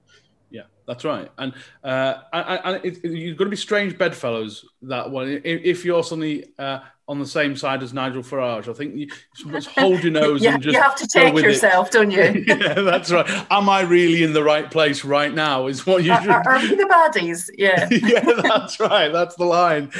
Yeah, 0.88 0.94
that's 0.94 1.04
right. 1.04 1.30
And 1.38 1.52
uh, 1.84 2.14
and, 2.32 2.60
and 2.64 2.84
it, 2.84 3.04
you've 3.04 3.36
got 3.36 3.44
to 3.44 3.50
be 3.50 3.56
strange 3.56 3.96
bedfellows 3.96 4.64
that 4.82 5.10
one. 5.10 5.40
If 5.44 5.84
you're 5.84 6.02
suddenly 6.02 6.46
uh, 6.58 6.80
on 7.08 7.18
the 7.18 7.26
same 7.26 7.56
side 7.56 7.82
as 7.82 7.94
Nigel 7.94 8.22
Farage. 8.22 8.68
I 8.68 8.74
think 8.74 8.94
you 8.94 9.08
just 9.50 9.68
hold 9.68 10.02
your 10.02 10.12
nose 10.20 10.42
yeah, 10.42 10.54
and 10.54 10.62
just 10.62 10.74
you 10.74 10.82
have 10.82 10.94
to 10.96 11.08
check 11.08 11.34
yourself, 11.34 11.88
it. 11.88 11.92
don't 11.92 12.10
you? 12.10 12.44
yeah, 12.46 12.74
that's 12.74 13.10
right. 13.10 13.26
Am 13.50 13.68
I 13.68 13.80
really 13.80 14.22
in 14.22 14.34
the 14.34 14.44
right 14.44 14.70
place 14.70 15.04
right 15.04 15.32
now? 15.32 15.66
Is 15.66 15.86
what 15.86 16.04
you. 16.04 16.12
Are, 16.12 16.46
are 16.46 16.60
we 16.60 16.74
the 16.74 16.84
baddies? 16.84 17.48
Yeah. 17.56 17.88
yeah, 17.90 18.42
that's 18.42 18.78
right. 18.78 19.10
That's 19.10 19.34
the 19.36 19.44
line. 19.44 19.90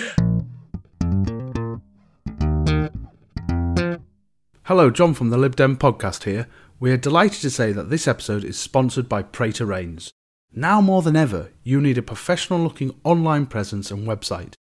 Hello, 4.64 4.90
John 4.90 5.14
from 5.14 5.30
the 5.30 5.38
Lib 5.38 5.56
Dem 5.56 5.78
podcast 5.78 6.24
here. 6.24 6.46
We 6.78 6.92
are 6.92 6.98
delighted 6.98 7.40
to 7.40 7.50
say 7.50 7.72
that 7.72 7.88
this 7.88 8.06
episode 8.06 8.44
is 8.44 8.58
sponsored 8.58 9.08
by 9.08 9.22
Prater 9.22 9.64
Raines. 9.64 10.12
Now 10.54 10.80
more 10.80 11.02
than 11.02 11.16
ever, 11.16 11.50
you 11.62 11.80
need 11.80 11.98
a 11.98 12.02
professional 12.02 12.60
looking 12.60 12.94
online 13.04 13.46
presence 13.46 13.90
and 13.90 14.06
website. 14.08 14.54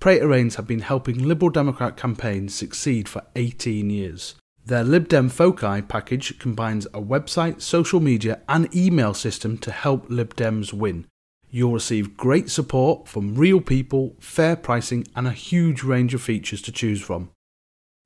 Prater 0.00 0.28
Raines 0.28 0.56
have 0.56 0.66
been 0.66 0.80
helping 0.80 1.22
Liberal 1.26 1.50
Democrat 1.50 1.96
campaigns 1.96 2.54
succeed 2.54 3.08
for 3.08 3.22
18 3.36 3.90
years. 3.90 4.34
Their 4.66 4.84
Lib 4.84 5.08
Dem 5.08 5.28
Foci 5.28 5.80
package 5.82 6.38
combines 6.38 6.86
a 6.86 7.00
website, 7.00 7.62
social 7.62 8.00
media, 8.00 8.40
and 8.48 8.74
email 8.76 9.14
system 9.14 9.56
to 9.58 9.72
help 9.72 10.10
Lib 10.10 10.36
Dems 10.36 10.72
win. 10.72 11.06
You'll 11.50 11.72
receive 11.72 12.16
great 12.16 12.50
support 12.50 13.08
from 13.08 13.34
real 13.34 13.60
people, 13.60 14.14
fair 14.20 14.56
pricing, 14.56 15.06
and 15.16 15.26
a 15.26 15.32
huge 15.32 15.82
range 15.82 16.12
of 16.12 16.20
features 16.20 16.60
to 16.62 16.72
choose 16.72 17.00
from. 17.00 17.30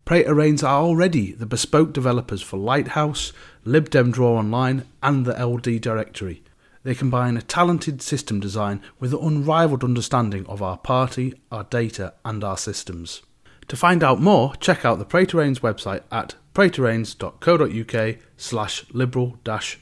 Prater 0.04 0.34
Raines 0.34 0.62
are 0.62 0.82
already 0.82 1.32
the 1.32 1.46
bespoke 1.46 1.92
developers 1.92 2.42
for 2.42 2.56
Lighthouse, 2.56 3.32
Lib 3.64 3.90
Dem 3.90 4.12
Draw 4.12 4.36
Online, 4.36 4.84
and 5.02 5.26
the 5.26 5.44
LD 5.44 5.80
Directory. 5.80 6.42
They 6.84 6.94
combine 6.94 7.36
a 7.36 7.42
talented 7.42 8.02
system 8.02 8.40
design 8.40 8.80
with 8.98 9.14
an 9.14 9.20
unrivaled 9.22 9.84
understanding 9.84 10.44
of 10.46 10.62
our 10.62 10.78
party, 10.78 11.34
our 11.52 11.64
data, 11.64 12.14
and 12.24 12.42
our 12.42 12.56
systems. 12.56 13.22
To 13.68 13.76
find 13.76 14.02
out 14.02 14.20
more, 14.20 14.56
check 14.56 14.84
out 14.84 14.98
the 14.98 15.04
Prater 15.04 15.38
Raines 15.38 15.60
website 15.60 16.02
at 16.10 16.34
praterraines.co.uk 16.54 18.16
slash 18.36 18.84
liberal 18.92 19.38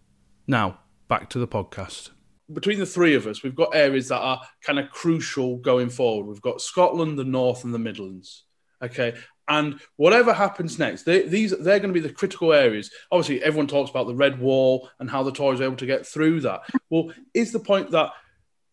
Now, 0.46 0.78
back 1.08 1.30
to 1.30 1.38
the 1.38 1.48
podcast. 1.48 2.10
Between 2.52 2.80
the 2.80 2.86
three 2.86 3.14
of 3.14 3.26
us, 3.26 3.42
we've 3.42 3.54
got 3.54 3.74
areas 3.74 4.08
that 4.08 4.20
are 4.20 4.42
kind 4.62 4.78
of 4.78 4.90
crucial 4.90 5.56
going 5.56 5.88
forward. 5.88 6.26
We've 6.26 6.42
got 6.42 6.60
Scotland, 6.60 7.18
the 7.18 7.24
North, 7.24 7.64
and 7.64 7.72
the 7.72 7.78
Midlands. 7.78 8.44
Okay, 8.82 9.14
and 9.50 9.80
whatever 9.96 10.32
happens 10.32 10.78
next, 10.78 11.02
they, 11.02 11.26
these 11.26 11.50
they're 11.50 11.80
going 11.80 11.92
to 11.92 12.00
be 12.00 12.06
the 12.06 12.14
critical 12.14 12.52
areas. 12.52 12.90
Obviously, 13.10 13.42
everyone 13.42 13.66
talks 13.66 13.90
about 13.90 14.06
the 14.06 14.14
red 14.14 14.40
wall 14.40 14.88
and 15.00 15.10
how 15.10 15.22
the 15.22 15.32
Tories 15.32 15.60
are 15.60 15.64
able 15.64 15.76
to 15.76 15.86
get 15.86 16.06
through 16.06 16.40
that. 16.42 16.62
Well, 16.88 17.12
is 17.34 17.52
the 17.52 17.58
point 17.58 17.90
that 17.90 18.12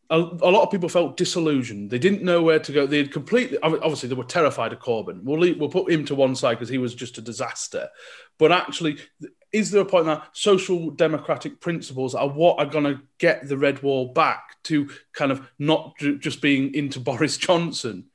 a, 0.09 0.17
a, 0.19 0.51
lot 0.51 0.63
of 0.63 0.71
people 0.71 0.87
felt 0.87 1.17
disillusioned. 1.17 1.89
They 1.89 1.99
didn't 1.99 2.23
know 2.23 2.41
where 2.41 2.59
to 2.59 2.71
go. 2.71 2.85
They 2.85 2.99
had 2.99 3.11
completely, 3.11 3.57
obviously, 3.61 4.07
they 4.07 4.15
were 4.15 4.23
terrified 4.23 4.71
of 4.71 4.79
Corbyn. 4.79 5.23
We'll, 5.23 5.39
leave, 5.39 5.59
we'll 5.59 5.67
put 5.67 5.91
him 5.91 6.05
to 6.05 6.15
one 6.15 6.35
side 6.35 6.55
because 6.55 6.69
he 6.69 6.77
was 6.77 6.95
just 6.95 7.17
a 7.17 7.21
disaster. 7.21 7.89
But 8.37 8.53
actually, 8.53 8.99
is 9.51 9.71
there 9.71 9.81
a 9.81 9.85
point 9.85 10.05
that 10.05 10.29
social 10.31 10.91
democratic 10.91 11.59
principles 11.59 12.15
are 12.15 12.29
what 12.29 12.59
are 12.59 12.65
going 12.65 12.85
to 12.85 13.01
get 13.17 13.49
the 13.49 13.57
red 13.57 13.83
wall 13.83 14.13
back 14.13 14.63
to 14.65 14.89
kind 15.11 15.31
of 15.31 15.45
not 15.59 15.97
just 16.19 16.41
being 16.41 16.73
into 16.73 16.99
Boris 17.01 17.35
Johnson? 17.35 18.05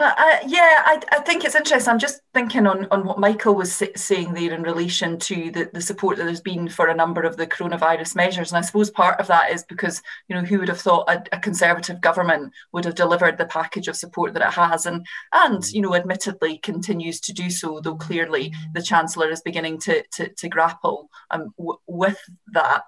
Uh, 0.00 0.38
yeah, 0.46 0.82
I, 0.86 1.00
I, 1.10 1.20
think 1.20 1.44
it's 1.44 1.56
interesting. 1.56 1.90
I'm 1.90 1.98
just 1.98 2.20
thinking 2.32 2.68
on, 2.68 2.86
on 2.92 3.04
what 3.04 3.18
Michael 3.18 3.56
was 3.56 3.82
saying 3.96 4.32
there 4.32 4.54
in 4.54 4.62
relation 4.62 5.18
to 5.18 5.50
the, 5.50 5.70
the 5.72 5.80
support 5.80 6.16
that 6.16 6.24
there's 6.24 6.40
been 6.40 6.68
for 6.68 6.86
a 6.86 6.94
number 6.94 7.22
of 7.22 7.36
the 7.36 7.48
coronavirus 7.48 8.14
measures. 8.14 8.52
And 8.52 8.58
I 8.58 8.60
suppose 8.60 8.90
part 8.90 9.18
of 9.18 9.26
that 9.26 9.50
is 9.50 9.64
because, 9.64 10.00
you 10.28 10.36
know, 10.36 10.42
who 10.42 10.60
would 10.60 10.68
have 10.68 10.80
thought 10.80 11.10
a, 11.10 11.24
a 11.32 11.40
Conservative 11.40 12.00
government 12.00 12.52
would 12.72 12.84
have 12.84 12.94
delivered 12.94 13.38
the 13.38 13.46
package 13.46 13.88
of 13.88 13.96
support 13.96 14.34
that 14.34 14.46
it 14.46 14.54
has 14.54 14.86
and, 14.86 15.04
and 15.32 15.68
you 15.72 15.80
know, 15.80 15.96
admittedly 15.96 16.58
continues 16.58 17.18
to 17.20 17.32
do 17.32 17.50
so, 17.50 17.80
though 17.80 17.96
clearly 17.96 18.54
the 18.74 18.82
Chancellor 18.82 19.30
is 19.30 19.40
beginning 19.40 19.78
to, 19.80 20.04
to, 20.12 20.28
to 20.28 20.48
grapple 20.48 21.10
um, 21.32 21.52
w- 21.58 21.78
with 21.88 22.20
that. 22.52 22.84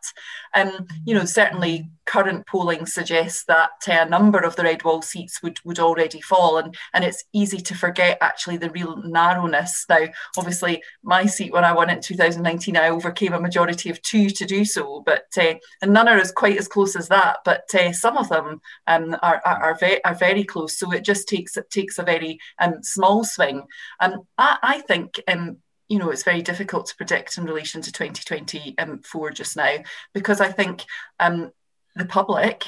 Um, 0.55 0.87
you 1.05 1.15
know, 1.15 1.25
certainly 1.25 1.91
current 2.11 2.45
polling 2.47 2.87
suggests 2.87 3.45
that 3.45 3.71
uh, 3.89 3.93
a 4.01 4.09
number 4.09 4.41
of 4.41 4.57
the 4.57 4.65
red 4.65 4.83
wall 4.83 5.01
seats 5.01 5.41
would, 5.43 5.59
would 5.65 5.79
already 5.79 6.21
fall. 6.21 6.59
And, 6.59 6.77
and 6.93 7.00
it's 7.05 7.25
easy 7.33 7.59
to 7.59 7.75
forget 7.75 8.19
actually 8.21 8.57
the 8.57 8.71
real 8.71 8.97
narrowness. 9.03 9.85
Now, 9.89 10.07
obviously, 10.37 10.83
my 11.03 11.27
seat 11.27 11.53
when 11.53 11.65
I 11.65 11.73
won 11.73 11.91
it 11.91 11.97
in 11.97 12.03
2019, 12.03 12.77
I 12.77 12.91
overcame 12.91 13.33
a 13.33 13.41
majority 13.41 13.91
of 13.91 14.01
two 14.03 14.31
to 14.31 14.45
do 14.45 14.65
so, 14.65 15.03
but 15.05 15.27
uh, 15.37 15.55
and 15.83 15.93
none 15.93 16.09
are 16.09 16.19
as 16.19 16.33
quite 16.33 16.59
as 16.59 16.69
close 16.69 16.97
as 16.97 17.09
that. 17.09 17.39
But 17.45 17.73
uh, 17.75 17.93
some 17.93 18.17
of 18.17 18.29
them 18.29 18.61
um, 18.87 19.17
are, 19.23 19.41
are, 19.45 19.63
are, 19.63 19.75
very, 19.79 20.05
are 20.05 20.15
very 20.15 20.45
close. 20.45 20.79
So 20.79 20.93
it 20.93 21.05
just 21.05 21.29
takes 21.29 21.57
it 21.57 21.71
takes 21.71 21.99
a 21.99 22.03
very 22.03 22.39
um, 22.59 22.83
small 22.83 23.25
swing. 23.25 23.63
Um, 24.01 24.23
I, 24.39 24.59
I 24.63 24.81
think 24.81 25.21
um, 25.29 25.59
you 25.91 25.99
know, 25.99 26.11
it's 26.11 26.23
very 26.23 26.41
difficult 26.41 26.87
to 26.87 26.97
predict 26.97 27.37
in 27.37 27.45
relation 27.45 27.83
to 27.83 27.93
2024 27.93 29.31
just 29.33 29.57
now 29.57 29.77
because 30.15 30.41
I 30.41 30.51
think 30.53 30.85
um, 31.19 31.51
the 31.97 32.05
public 32.05 32.65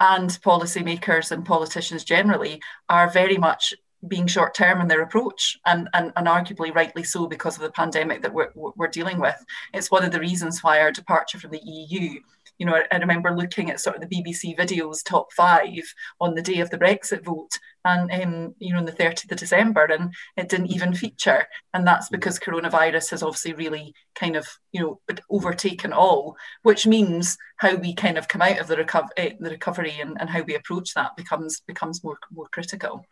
and 0.00 0.30
policymakers 0.42 1.30
and 1.30 1.44
politicians 1.44 2.04
generally 2.04 2.60
are 2.88 3.08
very 3.08 3.36
much 3.38 3.74
being 4.08 4.26
short 4.26 4.54
term 4.54 4.80
in 4.80 4.88
their 4.88 5.02
approach 5.02 5.58
and, 5.66 5.88
and, 5.94 6.12
and 6.16 6.26
arguably 6.26 6.74
rightly 6.74 7.02
so 7.02 7.26
because 7.26 7.56
of 7.56 7.62
the 7.62 7.70
pandemic 7.70 8.22
that 8.22 8.34
we're, 8.34 8.50
we're 8.54 8.88
dealing 8.88 9.18
with. 9.18 9.36
It's 9.72 9.90
one 9.90 10.04
of 10.04 10.12
the 10.12 10.20
reasons 10.20 10.62
why 10.62 10.80
our 10.80 10.92
departure 10.92 11.38
from 11.38 11.52
the 11.52 11.62
EU 11.64 12.20
you 12.58 12.66
know, 12.66 12.80
I, 12.90 12.96
remember 12.96 13.34
looking 13.34 13.70
at 13.70 13.80
sort 13.80 13.96
of 13.96 14.08
the 14.08 14.16
BBC 14.16 14.56
videos 14.56 15.04
top 15.04 15.32
five 15.32 15.82
on 16.20 16.34
the 16.34 16.42
day 16.42 16.60
of 16.60 16.70
the 16.70 16.78
Brexit 16.78 17.24
vote, 17.24 17.50
and 17.84 18.10
um, 18.12 18.54
you 18.58 18.72
know, 18.72 18.78
on 18.78 18.84
the 18.84 18.92
30th 18.92 19.30
of 19.32 19.38
December, 19.38 19.84
and 19.84 20.14
it 20.36 20.48
didn't 20.48 20.72
even 20.72 20.94
feature. 20.94 21.46
And 21.72 21.86
that's 21.86 22.08
because 22.08 22.38
coronavirus 22.38 23.10
has 23.10 23.22
obviously 23.22 23.54
really 23.54 23.94
kind 24.14 24.36
of, 24.36 24.46
you 24.72 24.80
know, 24.80 25.00
overtaken 25.30 25.92
all, 25.92 26.36
which 26.62 26.86
means 26.86 27.36
how 27.56 27.74
we 27.74 27.94
kind 27.94 28.16
of 28.16 28.28
come 28.28 28.42
out 28.42 28.58
of 28.58 28.68
the, 28.68 28.76
reco- 28.76 29.08
uh, 29.18 29.34
the 29.40 29.50
recovery 29.50 29.94
and, 30.00 30.16
and 30.20 30.30
how 30.30 30.42
we 30.42 30.54
approach 30.54 30.94
that 30.94 31.16
becomes 31.16 31.60
becomes 31.60 32.04
more 32.04 32.18
more 32.32 32.48
critical. 32.52 33.04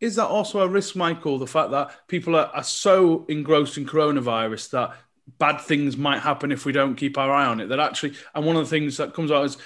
Is 0.00 0.16
that 0.16 0.28
also 0.28 0.60
a 0.60 0.68
risk, 0.68 0.96
Michael? 0.96 1.38
The 1.38 1.46
fact 1.46 1.72
that 1.72 2.08
people 2.08 2.34
are, 2.34 2.46
are 2.54 2.62
so 2.62 3.26
engrossed 3.28 3.76
in 3.76 3.84
coronavirus 3.84 4.70
that 4.70 4.96
bad 5.38 5.60
things 5.60 5.96
might 5.96 6.20
happen 6.20 6.52
if 6.52 6.64
we 6.64 6.72
don't 6.72 6.96
keep 6.96 7.18
our 7.18 7.30
eye 7.30 7.46
on 7.46 7.60
it. 7.60 7.68
That 7.68 7.80
actually, 7.80 8.14
and 8.34 8.44
one 8.44 8.56
of 8.56 8.64
the 8.64 8.70
things 8.70 8.96
that 8.96 9.14
comes 9.14 9.30
out 9.30 9.44
is 9.44 9.56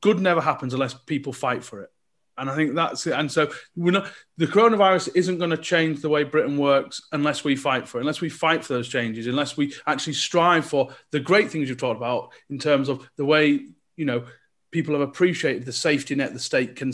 good 0.00 0.20
never 0.20 0.40
happens 0.40 0.74
unless 0.74 0.94
people 0.94 1.32
fight 1.32 1.64
for 1.64 1.82
it. 1.82 1.90
And 2.38 2.48
I 2.48 2.56
think 2.56 2.74
that's 2.74 3.06
it. 3.06 3.12
And 3.12 3.30
so 3.30 3.52
we're 3.76 3.90
not, 3.90 4.10
the 4.38 4.46
coronavirus 4.46 5.10
isn't 5.14 5.38
going 5.38 5.50
to 5.50 5.56
change 5.56 6.00
the 6.00 6.08
way 6.08 6.24
Britain 6.24 6.56
works 6.56 7.02
unless 7.12 7.44
we 7.44 7.56
fight 7.56 7.86
for 7.86 7.98
it, 7.98 8.02
unless 8.02 8.22
we 8.22 8.30
fight 8.30 8.64
for 8.64 8.72
those 8.72 8.88
changes, 8.88 9.26
unless 9.26 9.56
we 9.56 9.74
actually 9.86 10.14
strive 10.14 10.64
for 10.64 10.94
the 11.10 11.20
great 11.20 11.50
things 11.50 11.68
you've 11.68 11.78
talked 11.78 11.98
about 11.98 12.30
in 12.48 12.58
terms 12.58 12.88
of 12.88 13.08
the 13.16 13.24
way, 13.24 13.66
you 13.96 14.04
know, 14.06 14.24
people 14.70 14.94
have 14.94 15.06
appreciated 15.06 15.66
the 15.66 15.72
safety 15.72 16.14
net 16.14 16.32
the 16.32 16.38
state 16.38 16.74
can 16.74 16.92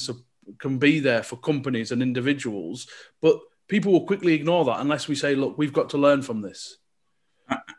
can 0.59 0.79
be 0.79 0.99
there 0.99 1.23
for 1.23 1.37
companies 1.37 1.93
and 1.93 2.03
individuals. 2.03 2.89
But 3.21 3.39
people 3.69 3.93
will 3.93 4.07
quickly 4.07 4.35
ignore 4.35 4.65
that 4.65 4.81
unless 4.81 5.07
we 5.07 5.15
say, 5.15 5.35
look, 5.35 5.57
we've 5.57 5.73
got 5.73 5.91
to 5.91 5.99
learn 5.99 6.23
from 6.23 6.41
this. 6.41 6.78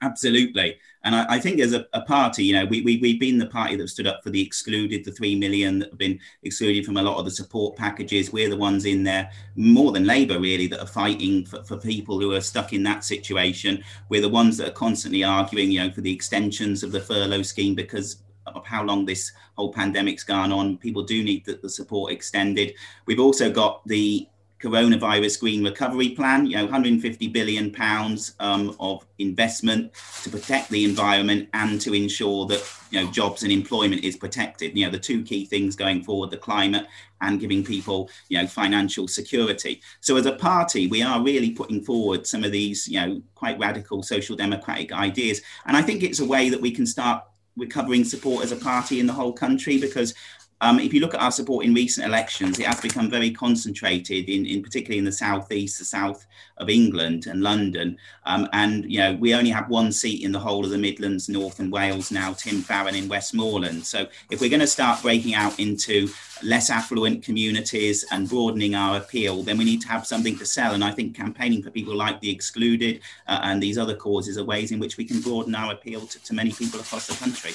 Absolutely. 0.01 0.79
And 1.03 1.15
I, 1.15 1.25
I 1.29 1.39
think 1.39 1.59
as 1.59 1.73
a, 1.73 1.85
a, 1.93 2.01
party, 2.01 2.43
you 2.43 2.53
know, 2.53 2.65
we, 2.65 2.81
we, 2.81 2.97
we've 2.97 3.19
been 3.19 3.37
the 3.37 3.45
party 3.45 3.75
that 3.75 3.87
stood 3.89 4.07
up 4.07 4.23
for 4.23 4.29
the 4.29 4.41
excluded, 4.41 5.03
the 5.03 5.11
3 5.11 5.35
million 5.35 5.79
that 5.79 5.89
have 5.89 5.97
been 5.97 6.19
excluded 6.43 6.85
from 6.85 6.97
a 6.97 7.01
lot 7.01 7.17
of 7.17 7.25
the 7.25 7.31
support 7.31 7.75
packages. 7.75 8.31
We're 8.31 8.49
the 8.49 8.57
ones 8.57 8.85
in 8.85 9.03
there, 9.03 9.29
more 9.55 9.91
than 9.91 10.05
Labour, 10.05 10.39
really, 10.39 10.67
that 10.67 10.79
are 10.79 10.87
fighting 10.87 11.45
for, 11.45 11.63
for 11.63 11.77
people 11.77 12.19
who 12.19 12.33
are 12.33 12.41
stuck 12.41 12.73
in 12.73 12.83
that 12.83 13.03
situation. 13.03 13.83
We're 14.09 14.21
the 14.21 14.29
ones 14.29 14.57
that 14.57 14.69
are 14.69 14.71
constantly 14.71 15.23
arguing, 15.23 15.71
you 15.71 15.79
know, 15.79 15.91
for 15.91 16.01
the 16.01 16.13
extensions 16.13 16.83
of 16.83 16.91
the 16.91 17.01
furlough 17.01 17.43
scheme 17.43 17.75
because 17.75 18.23
of 18.45 18.65
how 18.65 18.83
long 18.83 19.05
this 19.05 19.31
whole 19.55 19.71
pandemic's 19.71 20.23
gone 20.23 20.51
on. 20.51 20.77
People 20.77 21.03
do 21.03 21.23
need 21.23 21.45
the, 21.45 21.59
the 21.61 21.69
support 21.69 22.11
extended. 22.11 22.73
We've 23.05 23.19
also 23.19 23.51
got 23.51 23.85
the 23.87 24.27
coronavirus 24.61 25.39
green 25.39 25.63
recovery 25.63 26.09
plan, 26.09 26.45
you 26.45 26.57
know, 26.57 26.65
150 26.65 27.27
billion 27.29 27.71
pounds 27.71 28.35
um, 28.39 28.75
of 28.79 29.05
investment 29.17 29.91
to 30.23 30.29
protect 30.29 30.69
the 30.69 30.83
environment 30.83 31.47
and 31.53 31.79
to 31.81 31.93
ensure 31.93 32.45
that 32.47 32.63
you 32.91 33.01
know 33.01 33.11
jobs 33.11 33.43
and 33.43 33.51
employment 33.51 34.03
is 34.03 34.17
protected. 34.17 34.77
You 34.77 34.85
know, 34.85 34.91
the 34.91 34.99
two 34.99 35.23
key 35.23 35.45
things 35.45 35.75
going 35.75 36.03
forward: 36.03 36.31
the 36.31 36.37
climate 36.37 36.87
and 37.21 37.39
giving 37.39 37.63
people 37.63 38.09
you 38.27 38.37
know 38.37 38.47
financial 38.47 39.07
security. 39.07 39.81
So, 40.01 40.17
as 40.17 40.25
a 40.25 40.33
party, 40.33 40.87
we 40.87 41.01
are 41.01 41.23
really 41.23 41.51
putting 41.51 41.81
forward 41.81 42.27
some 42.27 42.43
of 42.43 42.51
these 42.51 42.87
you 42.87 42.99
know 42.99 43.21
quite 43.35 43.59
radical 43.59 44.03
social 44.03 44.35
democratic 44.35 44.91
ideas, 44.91 45.41
and 45.65 45.77
I 45.77 45.81
think 45.81 46.03
it's 46.03 46.19
a 46.19 46.25
way 46.25 46.49
that 46.49 46.61
we 46.61 46.71
can 46.71 46.85
start 46.85 47.23
recovering 47.55 48.05
support 48.05 48.43
as 48.43 48.51
a 48.51 48.55
party 48.55 48.99
in 48.99 49.05
the 49.05 49.13
whole 49.13 49.33
country 49.33 49.77
because 49.77 50.13
um, 50.61 50.79
if 50.79 50.93
you 50.93 50.99
look 50.99 51.13
at 51.13 51.21
our 51.21 51.31
support 51.31 51.65
in 51.65 51.73
recent 51.73 52.05
elections, 52.05 52.59
it 52.59 52.65
has 52.65 52.81
become 52.81 53.09
very 53.09 53.31
concentrated 53.31 54.27
in, 54.27 54.45
in 54.45 54.61
particularly 54.61 54.99
in 54.99 55.05
the 55.05 55.11
southeast, 55.11 55.79
the 55.79 55.85
south 55.85 56.25
of 56.57 56.69
England 56.69 57.27
and 57.27 57.41
London. 57.41 57.97
Um, 58.25 58.47
and 58.51 58.89
you 58.91 58.99
know, 58.99 59.15
we 59.15 59.33
only 59.33 59.51
have 59.51 59.69
one 59.69 59.91
seat 59.91 60.23
in 60.23 60.33
the 60.33 60.39
whole 60.39 60.65
of 60.65 60.71
the 60.71 60.77
Midlands, 60.77 61.29
North 61.29 61.59
and 61.59 61.71
Wales 61.71 62.11
now, 62.11 62.33
Tim 62.33 62.61
Farron 62.61 62.95
in 62.95 63.07
Westmorland. 63.07 63.85
So 63.85 64.07
if 64.29 64.41
we're 64.41 64.49
going 64.49 64.59
to 64.59 64.67
start 64.67 65.01
breaking 65.01 65.33
out 65.33 65.57
into 65.59 66.09
less 66.43 66.69
affluent 66.69 67.23
communities 67.23 68.05
and 68.11 68.27
broadening 68.27 68.75
our 68.75 68.97
appeal, 68.97 69.43
then 69.43 69.57
we 69.57 69.65
need 69.65 69.81
to 69.81 69.87
have 69.87 70.05
something 70.05 70.37
to 70.37 70.45
sell. 70.45 70.73
And 70.73 70.83
I 70.83 70.91
think 70.91 71.15
campaigning 71.15 71.63
for 71.63 71.69
people 71.69 71.95
like 71.95 72.19
the 72.19 72.29
excluded 72.29 72.99
uh, 73.27 73.39
and 73.43 73.63
these 73.63 73.77
other 73.77 73.95
causes 73.95 74.37
are 74.37 74.43
ways 74.43 74.71
in 74.71 74.79
which 74.79 74.97
we 74.97 75.05
can 75.05 75.21
broaden 75.21 75.55
our 75.55 75.71
appeal 75.71 76.01
to, 76.01 76.23
to 76.23 76.33
many 76.33 76.51
people 76.51 76.81
across 76.81 77.07
the 77.07 77.15
country. 77.15 77.51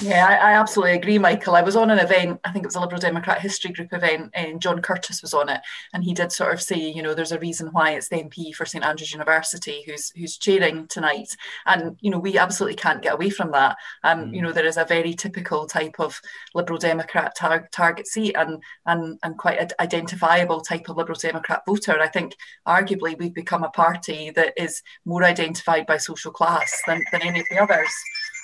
Yeah, 0.00 0.26
I, 0.28 0.50
I, 0.50 0.52
absolutely 0.52 0.94
agree, 0.94 1.18
Michael. 1.18 1.56
I 1.56 1.62
was 1.62 1.74
on 1.74 1.90
an 1.90 1.98
event, 1.98 2.38
I 2.44 2.52
think 2.52 2.64
it 2.64 2.68
was 2.68 2.76
a 2.76 2.80
Liberal 2.80 3.00
Democrat 3.00 3.40
History 3.40 3.72
Group 3.72 3.92
event, 3.92 4.30
and 4.32 4.60
John 4.60 4.80
Curtice 4.80 5.22
was 5.22 5.34
on 5.34 5.48
it, 5.48 5.60
and 5.92 6.04
he 6.04 6.14
did 6.14 6.30
sort 6.30 6.54
of 6.54 6.62
say, 6.62 6.78
you 6.78 7.02
know, 7.02 7.14
there's 7.14 7.32
a 7.32 7.38
reason 7.40 7.68
why 7.72 7.92
it's 7.92 8.08
the 8.08 8.22
MP 8.22 8.54
for 8.54 8.64
St 8.64 8.84
Andrews 8.84 9.12
University 9.12 9.82
who's 9.86 10.10
who's 10.10 10.38
chairing 10.38 10.86
tonight, 10.86 11.36
and 11.66 11.96
you 12.00 12.12
know, 12.12 12.18
we 12.18 12.38
absolutely 12.38 12.76
can't 12.76 13.02
get 13.02 13.14
away 13.14 13.28
from 13.28 13.50
that. 13.50 13.76
Um, 14.04 14.26
mm. 14.26 14.36
you 14.36 14.42
know, 14.42 14.52
there 14.52 14.66
is 14.66 14.76
a 14.76 14.84
very 14.84 15.14
typical 15.14 15.66
type 15.66 15.96
of 15.98 16.20
Liberal 16.54 16.78
Democrat 16.78 17.34
tar- 17.36 17.68
target 17.72 18.06
seat, 18.06 18.36
and 18.36 18.62
and 18.86 19.18
and 19.24 19.36
quite 19.36 19.58
an 19.58 19.70
identifiable 19.80 20.60
type 20.60 20.88
of 20.88 20.96
Liberal 20.96 21.18
Democrat 21.18 21.62
voter. 21.66 21.98
I 22.00 22.08
think 22.08 22.36
arguably 22.68 23.18
we've 23.18 23.34
become 23.34 23.64
a 23.64 23.70
party 23.70 24.30
that 24.30 24.52
is 24.56 24.80
more 25.04 25.24
identified 25.24 25.86
by 25.86 25.96
social 25.96 26.30
class 26.30 26.80
than, 26.86 27.02
than 27.10 27.22
any 27.22 27.40
of 27.40 27.46
the 27.50 27.58
others. 27.58 27.90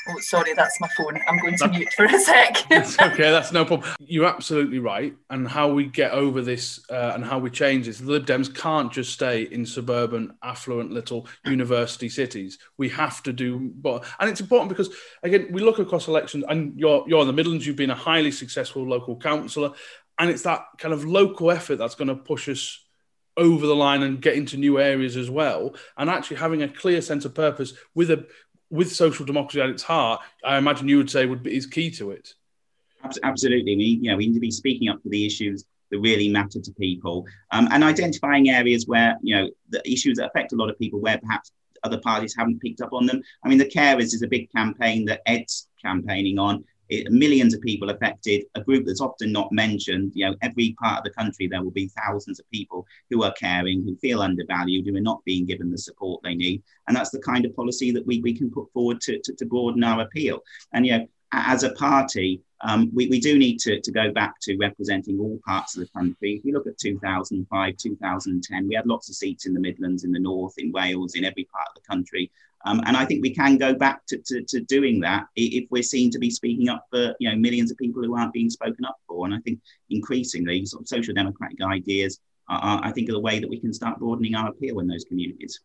Oh, 0.07 0.19
sorry, 0.21 0.53
that's 0.53 0.79
my 0.81 0.89
phone. 0.97 1.19
I'm 1.27 1.39
going 1.39 1.57
to 1.57 1.69
mute 1.69 1.93
for 1.95 2.05
a 2.05 2.19
sec. 2.19 2.67
okay, 2.71 3.31
that's 3.31 3.53
no 3.53 3.65
problem. 3.65 3.91
You're 4.01 4.27
absolutely 4.27 4.79
right. 4.79 5.15
And 5.31 5.49
how 5.49 5.73
we 5.73 5.87
get 5.87 6.13
over 6.13 6.43
this 6.43 6.81
uh, 6.91 7.13
and 7.15 7.25
how 7.25 7.39
we 7.39 7.51
change 7.51 7.87
this, 7.87 7.99
the 7.99 8.11
Lib 8.11 8.27
Dems 8.27 8.55
can't 8.55 8.93
just 8.93 9.13
stay 9.13 9.43
in 9.45 9.65
suburban, 9.65 10.35
affluent 10.43 10.91
little 10.91 11.27
university 11.47 12.11
cities. 12.11 12.59
We 12.77 12.91
have 12.91 13.23
to 13.23 13.33
do, 13.33 13.73
but 13.77 14.05
and 14.21 14.29
it's 14.29 14.41
important 14.41 14.69
because 14.69 14.91
again, 15.23 15.49
we 15.51 15.63
look 15.63 15.79
across 15.79 16.07
elections, 16.07 16.45
and 16.49 16.79
you're 16.79 17.05
you're 17.07 17.23
in 17.23 17.27
the 17.27 17.33
Midlands. 17.33 17.67
You've 17.67 17.77
been 17.77 17.91
a 17.91 17.95
highly 17.95 18.31
successful 18.31 18.87
local 18.87 19.17
councillor, 19.17 19.73
and 20.19 20.29
it's 20.29 20.43
that 20.43 20.67
kind 20.79 20.93
of 20.93 21.07
local 21.07 21.51
effort 21.51 21.77
that's 21.77 21.95
going 21.95 22.09
to 22.09 22.17
push 22.17 22.49
us 22.49 22.81
over 23.37 23.67
the 23.67 23.75
line 23.75 24.03
and 24.03 24.23
get 24.23 24.37
into 24.37 24.57
new 24.57 24.79
areas 24.79 25.17
as 25.17 25.29
well 25.29 25.75
and 25.99 26.09
actually 26.09 26.37
having 26.37 26.63
a 26.63 26.69
clear 26.69 27.01
sense 27.01 27.25
of 27.25 27.35
purpose 27.35 27.73
with 27.93 28.09
a 28.09 28.25
with 28.75 28.93
social 28.93 29.25
democracy 29.25 29.61
at 29.61 29.71
its 29.71 29.85
heart, 29.85 30.21
I 30.45 30.59
imagine 30.59 30.89
you 30.89 30.99
would 30.99 31.11
say 31.11 31.25
would 31.25 31.45
be 31.45 31.57
is 31.57 31.67
key 31.67 31.91
to 31.93 32.11
it. 32.11 32.35
Absolutely, 33.23 33.77
we 33.77 33.85
you 34.03 34.11
know 34.11 34.17
we 34.17 34.27
need 34.27 34.35
to 34.35 34.41
be 34.41 34.51
speaking 34.51 34.89
up 34.89 35.03
for 35.03 35.09
the 35.09 35.25
issues 35.25 35.65
that 35.91 36.01
really 36.01 36.29
matter 36.29 36.61
to 36.61 36.73
people, 36.73 37.25
um, 37.53 37.69
and 37.71 37.85
identifying 37.85 38.51
areas 38.51 38.87
where 38.87 39.17
you 39.23 39.37
know 39.37 39.51
the 39.71 39.81
issues 39.91 40.19
that 40.19 40.27
affect 40.27 40.53
a 40.53 40.57
lot 40.57 40.71
of 40.71 40.79
people, 40.79 41.01
where 41.01 41.19
perhaps 41.19 41.53
other 41.85 41.99
parties 41.99 42.35
haven't 42.37 42.61
picked 42.61 42.81
up 42.81 42.93
on 42.93 43.07
them. 43.07 43.23
I 43.45 43.49
mean, 43.49 43.59
the 43.59 43.67
carers 43.67 44.15
is 44.15 44.23
a 44.23 44.29
big 44.29 44.51
campaign 44.51 45.05
that 45.05 45.21
Ed's 45.27 45.69
campaigning 45.81 46.39
on, 46.39 46.65
it, 46.89 47.11
millions 47.11 47.55
of 47.55 47.61
people 47.61 47.91
affected, 47.91 48.45
a 48.55 48.61
group 48.61 48.87
that's 48.87 49.01
often 49.01 49.33
not 49.33 49.53
mentioned. 49.53 50.13
You 50.15 50.31
know, 50.31 50.37
every 50.43 50.75
part 50.81 50.99
of 50.99 51.05
the 51.05 51.11
country, 51.11 51.47
there 51.47 51.63
will 51.63 51.71
be 51.71 51.89
thousands 51.89 52.39
of 52.39 52.51
people 52.51 52.87
who 53.11 53.23
are 53.23 53.33
caring, 53.33 53.83
who 53.83 53.97
feel 53.97 54.23
undervalued, 54.23 54.87
who 54.87 54.97
are 54.97 55.01
not 55.01 55.25
being 55.25 55.47
given 55.47 55.71
the 55.71 55.79
support 55.79 56.23
they 56.23 56.35
need. 56.35 56.63
And 56.87 56.97
that's 56.97 57.11
the 57.11 57.21
kind 57.21 57.45
of 57.45 57.57
policy 57.57 57.91
that 57.93 58.07
we, 58.07 58.21
we 58.21 58.37
can 58.37 58.51
put 58.51 58.73
forward 58.73 59.01
to, 59.03 59.19
to, 59.19 59.35
to 59.35 59.47
broaden 59.47 59.85
our 59.85 60.03
appeal. 60.03 60.41
And, 60.73 60.87
you 60.87 60.99
know, 60.99 61.07
as 61.33 61.65
a 61.65 61.73
party, 61.73 62.41
um, 62.61 62.91
we, 62.95 63.09
we 63.09 63.21
do 63.21 63.39
need 63.39 63.59
to, 63.61 63.81
to 63.81 63.93
go 63.93 64.11
back 64.13 64.41
to 64.43 64.57
representing 64.57 65.19
all 65.19 65.39
parts 65.45 65.77
of 65.77 65.81
the 65.81 65.93
country. 65.93 66.35
If 66.35 66.45
you 66.45 66.53
look 66.53 66.67
at 66.67 66.79
2005, 66.79 67.77
2010, 67.77 68.69
we 68.69 68.75
had 68.75 68.87
lots 68.87 69.09
of 69.09 69.17
seats 69.17 69.47
in 69.47 69.53
the 69.53 69.61
Midlands, 69.61 70.05
in 70.05 70.13
the 70.13 70.19
North, 70.19 70.55
in 70.59 70.73
Wales, 70.73 71.15
in 71.15 71.25
every 71.25 71.45
part 71.45 71.69
of 71.69 71.83
the 71.83 71.87
country. 71.87 72.31
Um, 72.67 72.81
and 72.87 72.97
I 72.97 73.05
think 73.05 73.23
we 73.23 73.35
can 73.35 73.59
go 73.59 73.75
back 73.75 74.07
to, 74.07 74.19
to, 74.19 74.43
to, 74.43 74.61
doing 74.61 75.01
that 75.01 75.27
if 75.37 75.67
we're 75.71 75.83
seen 75.83 76.11
to 76.11 76.19
be 76.19 76.31
speaking 76.31 76.71
up 76.71 76.87
for 76.91 77.15
you 77.21 77.29
know 77.29 77.37
millions 77.37 77.71
of 77.71 77.77
people 77.77 78.03
who 78.03 78.17
aren't 78.17 78.33
being 78.33 78.49
spoken 78.49 78.85
up 78.87 78.97
for. 79.07 79.27
And 79.27 79.35
I 79.35 79.39
think 79.41 79.61
increasingly, 79.91 80.65
sort 80.65 80.83
of 80.83 80.89
social 80.89 81.15
democratic 81.15 81.59
ideas 81.63 82.21
are, 82.49 82.81
I 82.83 82.91
think, 82.93 83.09
are 83.11 83.13
the 83.13 83.21
way 83.21 83.39
that 83.39 83.49
we 83.49 83.61
can 83.61 83.73
start 83.73 83.99
broadening 83.99 84.35
our 84.35 84.49
appeal 84.49 84.81
in 84.81 84.87
those 84.87 85.05
communities. 85.05 85.61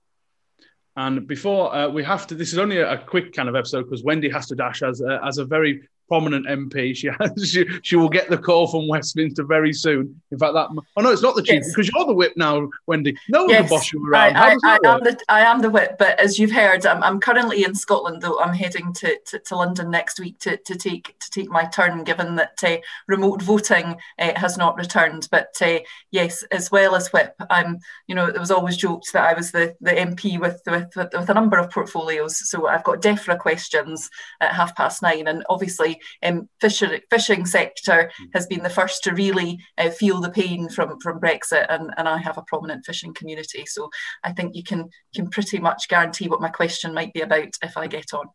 And 0.96 1.28
before 1.28 1.74
uh, 1.74 1.88
we 1.88 2.04
have 2.04 2.28
to, 2.28 2.36
this 2.36 2.52
is 2.52 2.60
only 2.60 2.78
a, 2.78 2.98
quick 2.98 3.34
kind 3.34 3.48
of 3.48 3.56
episode 3.56 3.84
because 3.84 4.04
Wendy 4.04 4.30
has 4.30 4.48
to 4.48 4.56
dash 4.56 4.84
as 4.84 5.00
a, 5.00 5.22
as 5.26 5.38
a 5.38 5.46
very 5.46 5.88
prominent 6.10 6.48
MP. 6.48 6.94
She 6.96 7.08
has, 7.08 7.50
she, 7.50 7.66
she 7.84 7.96
will 7.96 8.10
get 8.10 8.30
the 8.30 8.38
call 8.38 8.68
from 8.68 8.88
Westminster 8.88 9.44
very 9.44 9.72
soon. 9.72 10.20
In 10.32 10.40
fact, 10.40 10.54
that 10.56 10.70
oh 10.98 11.02
no, 11.02 11.12
it's 11.12 11.22
not 11.22 11.36
the 11.36 11.44
chief 11.44 11.62
yes. 11.64 11.70
because 11.74 11.90
you're 11.90 12.06
the 12.06 12.14
whip 12.14 12.34
now, 12.36 12.68
Wendy. 12.88 13.16
No 13.30 13.44
one's 13.44 13.52
yes, 13.52 13.70
boss 13.70 13.94
you 13.94 14.06
around. 14.06 14.36
I, 14.36 14.56
I, 14.64 14.78
I 14.84 14.94
am 14.96 15.04
the 15.04 15.20
I 15.30 15.42
am 15.42 15.62
the 15.62 15.70
whip, 15.70 15.96
but 15.98 16.20
as 16.20 16.38
you've 16.38 16.52
heard, 16.52 16.86
I'm, 16.86 17.02
I'm 17.04 17.20
currently 17.20 17.64
in 17.64 17.76
Scotland. 17.76 18.22
Though 18.22 18.40
I'm 18.40 18.54
heading 18.54 18.92
to, 18.94 19.18
to, 19.28 19.40
to 19.40 19.56
London 19.56 19.90
next 19.92 20.20
week 20.20 20.40
to, 20.40 20.58
to 20.58 20.76
take 20.76 21.18
to 21.20 21.30
take 21.30 21.50
my 21.50 21.66
turn, 21.66 22.04
given 22.04 22.36
that 22.36 22.62
uh, 22.64 22.78
remote 23.08 23.42
voting 23.42 23.96
uh, 24.18 24.34
has 24.36 24.58
not 24.58 24.78
returned. 24.78 25.28
But 25.32 25.54
uh, 25.62 25.80
yes, 26.12 26.44
as 26.52 26.72
well 26.72 26.96
as 26.96 27.14
whip, 27.14 27.36
I'm 27.50 27.80
you 28.08 28.16
know 28.16 28.32
there 28.32 28.42
was 28.42 28.52
always 28.52 28.78
joked 28.78 29.14
that 29.14 29.30
I 29.30 29.34
was 29.34 29.52
the, 29.52 29.76
the 29.80 29.92
MP 29.92 30.40
with, 30.40 30.62
with 30.66 30.90
with 30.96 31.10
with 31.14 31.30
a 31.30 31.34
number 31.34 31.58
of 31.58 31.70
portfolios. 31.70 32.50
So 32.50 32.68
I've 32.68 32.84
got 32.84 33.02
DEFRA 33.02 33.38
questions 33.38 34.10
at 34.42 34.54
half 34.54 34.76
past 34.76 35.04
nine, 35.04 35.28
and 35.28 35.46
obviously 35.50 35.99
um, 36.24 36.50
fishing, 36.60 37.00
fishing 37.10 37.46
sector 37.46 38.12
hmm. 38.18 38.26
has 38.34 38.48
been 38.48 38.64
the 38.64 38.70
first 38.70 39.04
to 39.04 39.14
really 39.14 39.60
uh, 39.78 39.90
feel 39.90 40.22
the 40.22 40.30
pain 40.30 40.70
from, 40.70 41.00
from 41.00 41.20
Brexit, 41.20 41.66
and, 41.70 41.92
and 41.98 42.08
I 42.08 42.18
have 42.18 42.38
a 42.38 42.44
prominent 42.44 42.86
fishing 42.86 43.14
community. 43.14 43.66
So 43.66 43.90
I 44.24 44.32
think 44.32 44.56
you 44.56 44.64
can 44.64 44.90
can 45.16 45.30
pretty 45.30 45.60
much 45.60 45.88
guarantee 45.90 46.28
what 46.28 46.42
my 46.42 46.50
question 46.50 46.94
might 46.94 47.14
be 47.14 47.22
about 47.22 47.50
if 47.64 47.78
I 47.78 47.88
get 47.88 48.14
on. 48.14 48.28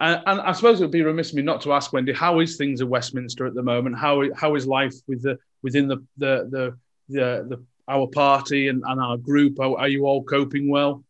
And, 0.00 0.22
and, 0.26 0.40
I 0.40 0.52
suppose 0.52 0.80
it 0.80 0.84
would 0.84 0.90
be 0.90 1.02
remiss 1.02 1.30
of 1.30 1.36
me 1.36 1.42
not 1.42 1.60
to 1.62 1.72
ask 1.72 1.92
Wendy, 1.92 2.12
how 2.12 2.40
is 2.40 2.56
things 2.56 2.80
at 2.80 2.88
Westminster 2.88 3.46
at 3.46 3.54
the 3.54 3.62
moment? 3.62 3.98
How 3.98 4.22
how 4.34 4.54
is 4.54 4.66
life 4.66 4.94
with 5.06 5.22
the 5.22 5.38
within 5.62 5.88
the 5.88 5.98
the 6.16 6.48
the, 6.50 6.78
the, 7.08 7.46
the 7.48 7.64
our 7.88 8.06
party 8.06 8.68
and, 8.68 8.82
and 8.86 9.00
our 9.00 9.16
group? 9.16 9.60
Are, 9.60 9.78
are 9.78 9.88
you 9.88 10.06
all 10.06 10.24
coping 10.24 10.68
well? 10.68 11.04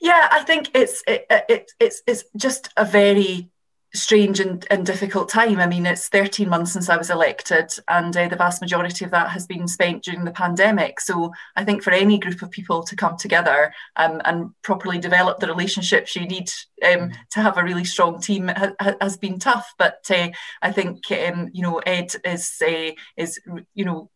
Yeah, 0.00 0.28
I 0.30 0.42
think 0.42 0.70
it's 0.74 1.02
it, 1.06 1.26
it, 1.30 1.72
it's 1.80 2.02
it's 2.06 2.24
just 2.36 2.68
a 2.76 2.84
very 2.84 3.50
strange 3.94 4.40
and, 4.40 4.66
and 4.70 4.84
difficult 4.84 5.28
time. 5.28 5.58
I 5.58 5.66
mean, 5.66 5.86
it's 5.86 6.08
13 6.08 6.48
months 6.48 6.72
since 6.72 6.88
I 6.88 6.96
was 6.96 7.10
elected, 7.10 7.70
and 7.88 8.16
uh, 8.16 8.28
the 8.28 8.36
vast 8.36 8.60
majority 8.60 9.04
of 9.04 9.10
that 9.12 9.30
has 9.30 9.46
been 9.46 9.66
spent 9.68 10.04
during 10.04 10.24
the 10.24 10.30
pandemic. 10.30 11.00
So 11.00 11.32
I 11.56 11.64
think 11.64 11.82
for 11.82 11.92
any 11.92 12.18
group 12.18 12.42
of 12.42 12.50
people 12.50 12.82
to 12.84 12.96
come 12.96 13.16
together 13.16 13.72
um, 13.96 14.20
and 14.24 14.50
properly 14.62 14.98
develop 14.98 15.38
the 15.40 15.46
relationships 15.46 16.14
you 16.16 16.26
need 16.26 16.50
um, 16.84 17.12
to 17.32 17.40
have 17.40 17.56
a 17.56 17.64
really 17.64 17.84
strong 17.84 18.20
team 18.20 18.48
ha- 18.48 18.96
has 19.00 19.16
been 19.16 19.38
tough. 19.38 19.72
But 19.78 20.04
uh, 20.10 20.28
I 20.62 20.72
think 20.72 21.10
um, 21.12 21.50
you 21.52 21.62
know 21.62 21.78
Ed 21.78 22.12
is 22.24 22.60
uh, 22.66 22.90
is 23.16 23.40
you 23.74 23.84
know 23.84 24.10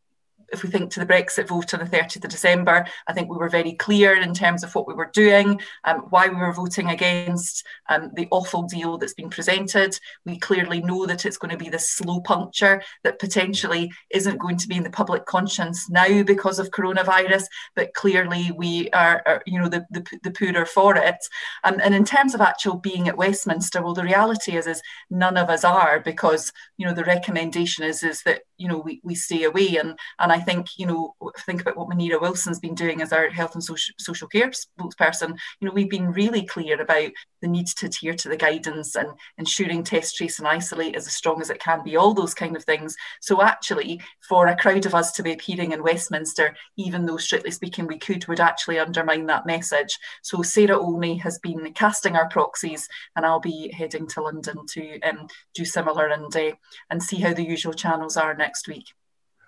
if 0.52 0.62
we 0.62 0.70
think 0.70 0.90
to 0.90 1.00
the 1.00 1.06
Brexit 1.06 1.48
vote 1.48 1.72
on 1.74 1.80
the 1.80 1.86
30th 1.86 2.24
of 2.24 2.30
December, 2.30 2.86
I 3.06 3.12
think 3.12 3.30
we 3.30 3.36
were 3.36 3.48
very 3.48 3.72
clear 3.72 4.20
in 4.20 4.34
terms 4.34 4.64
of 4.64 4.74
what 4.74 4.86
we 4.86 4.94
were 4.94 5.10
doing, 5.12 5.60
um, 5.84 6.00
why 6.10 6.28
we 6.28 6.36
were 6.36 6.52
voting 6.52 6.90
against 6.90 7.64
um, 7.88 8.10
the 8.14 8.28
awful 8.30 8.64
deal 8.64 8.98
that's 8.98 9.14
been 9.14 9.30
presented. 9.30 9.98
We 10.24 10.38
clearly 10.38 10.80
know 10.80 11.06
that 11.06 11.26
it's 11.26 11.38
going 11.38 11.50
to 11.52 11.62
be 11.62 11.68
the 11.68 11.78
slow 11.78 12.20
puncture 12.20 12.82
that 13.04 13.18
potentially 13.18 13.90
isn't 14.10 14.38
going 14.38 14.56
to 14.58 14.68
be 14.68 14.76
in 14.76 14.82
the 14.82 14.90
public 14.90 15.26
conscience 15.26 15.88
now 15.90 16.22
because 16.22 16.58
of 16.58 16.70
coronavirus, 16.70 17.44
but 17.74 17.94
clearly 17.94 18.50
we 18.56 18.90
are, 18.90 19.22
are 19.26 19.42
you 19.46 19.58
know, 19.58 19.68
the, 19.68 19.86
the, 19.90 20.04
the 20.22 20.30
poorer 20.30 20.66
for 20.66 20.96
it. 20.96 21.18
Um, 21.64 21.80
and 21.82 21.94
in 21.94 22.04
terms 22.04 22.34
of 22.34 22.40
actual 22.40 22.76
being 22.76 23.08
at 23.08 23.16
Westminster, 23.16 23.82
well, 23.82 23.94
the 23.94 24.02
reality 24.02 24.56
is, 24.56 24.66
is 24.66 24.82
none 25.10 25.36
of 25.36 25.48
us 25.48 25.64
are 25.64 26.00
because, 26.00 26.52
you 26.76 26.86
know, 26.86 26.94
the 26.94 27.04
recommendation 27.04 27.84
is, 27.84 28.02
is 28.02 28.22
that, 28.22 28.42
you 28.58 28.68
know, 28.68 28.78
we, 28.78 29.00
we 29.04 29.14
stay 29.14 29.44
away. 29.44 29.76
And, 29.76 29.98
and 30.18 30.32
I 30.32 30.39
I 30.40 30.42
think, 30.42 30.78
you 30.78 30.86
know, 30.86 31.14
think 31.40 31.60
about 31.60 31.76
what 31.76 31.90
Munira 31.90 32.18
Wilson's 32.18 32.58
been 32.58 32.74
doing 32.74 33.02
as 33.02 33.12
our 33.12 33.28
health 33.28 33.52
and 33.52 33.62
social, 33.62 33.94
social 33.98 34.26
care 34.26 34.50
spokesperson. 34.50 35.36
You 35.60 35.68
know, 35.68 35.74
we've 35.74 35.90
been 35.90 36.12
really 36.12 36.46
clear 36.46 36.80
about 36.80 37.10
the 37.42 37.48
need 37.48 37.66
to 37.66 37.86
adhere 37.86 38.14
to 38.14 38.28
the 38.30 38.38
guidance 38.38 38.96
and 38.96 39.10
ensuring 39.36 39.84
test, 39.84 40.16
trace, 40.16 40.38
and 40.38 40.48
isolate 40.48 40.96
is 40.96 41.06
as 41.06 41.12
strong 41.12 41.42
as 41.42 41.50
it 41.50 41.60
can 41.60 41.84
be, 41.84 41.96
all 41.96 42.14
those 42.14 42.32
kind 42.32 42.56
of 42.56 42.64
things. 42.64 42.96
So, 43.20 43.42
actually, 43.42 44.00
for 44.26 44.46
a 44.46 44.56
crowd 44.56 44.86
of 44.86 44.94
us 44.94 45.12
to 45.12 45.22
be 45.22 45.32
appearing 45.32 45.72
in 45.72 45.82
Westminster, 45.82 46.56
even 46.78 47.04
though 47.04 47.18
strictly 47.18 47.50
speaking 47.50 47.86
we 47.86 47.98
could, 47.98 48.26
would 48.26 48.40
actually 48.40 48.78
undermine 48.78 49.26
that 49.26 49.44
message. 49.44 49.98
So, 50.22 50.40
Sarah 50.40 50.78
Olney 50.78 51.18
has 51.18 51.38
been 51.38 51.70
casting 51.74 52.16
our 52.16 52.30
proxies, 52.30 52.88
and 53.14 53.26
I'll 53.26 53.40
be 53.40 53.70
heading 53.76 54.06
to 54.08 54.22
London 54.22 54.64
to 54.68 55.00
um, 55.00 55.28
do 55.52 55.66
similar 55.66 56.08
and 56.08 56.34
uh, 56.34 56.52
and 56.88 57.02
see 57.02 57.16
how 57.16 57.34
the 57.34 57.44
usual 57.44 57.74
channels 57.74 58.16
are 58.16 58.34
next 58.34 58.68
week. 58.68 58.86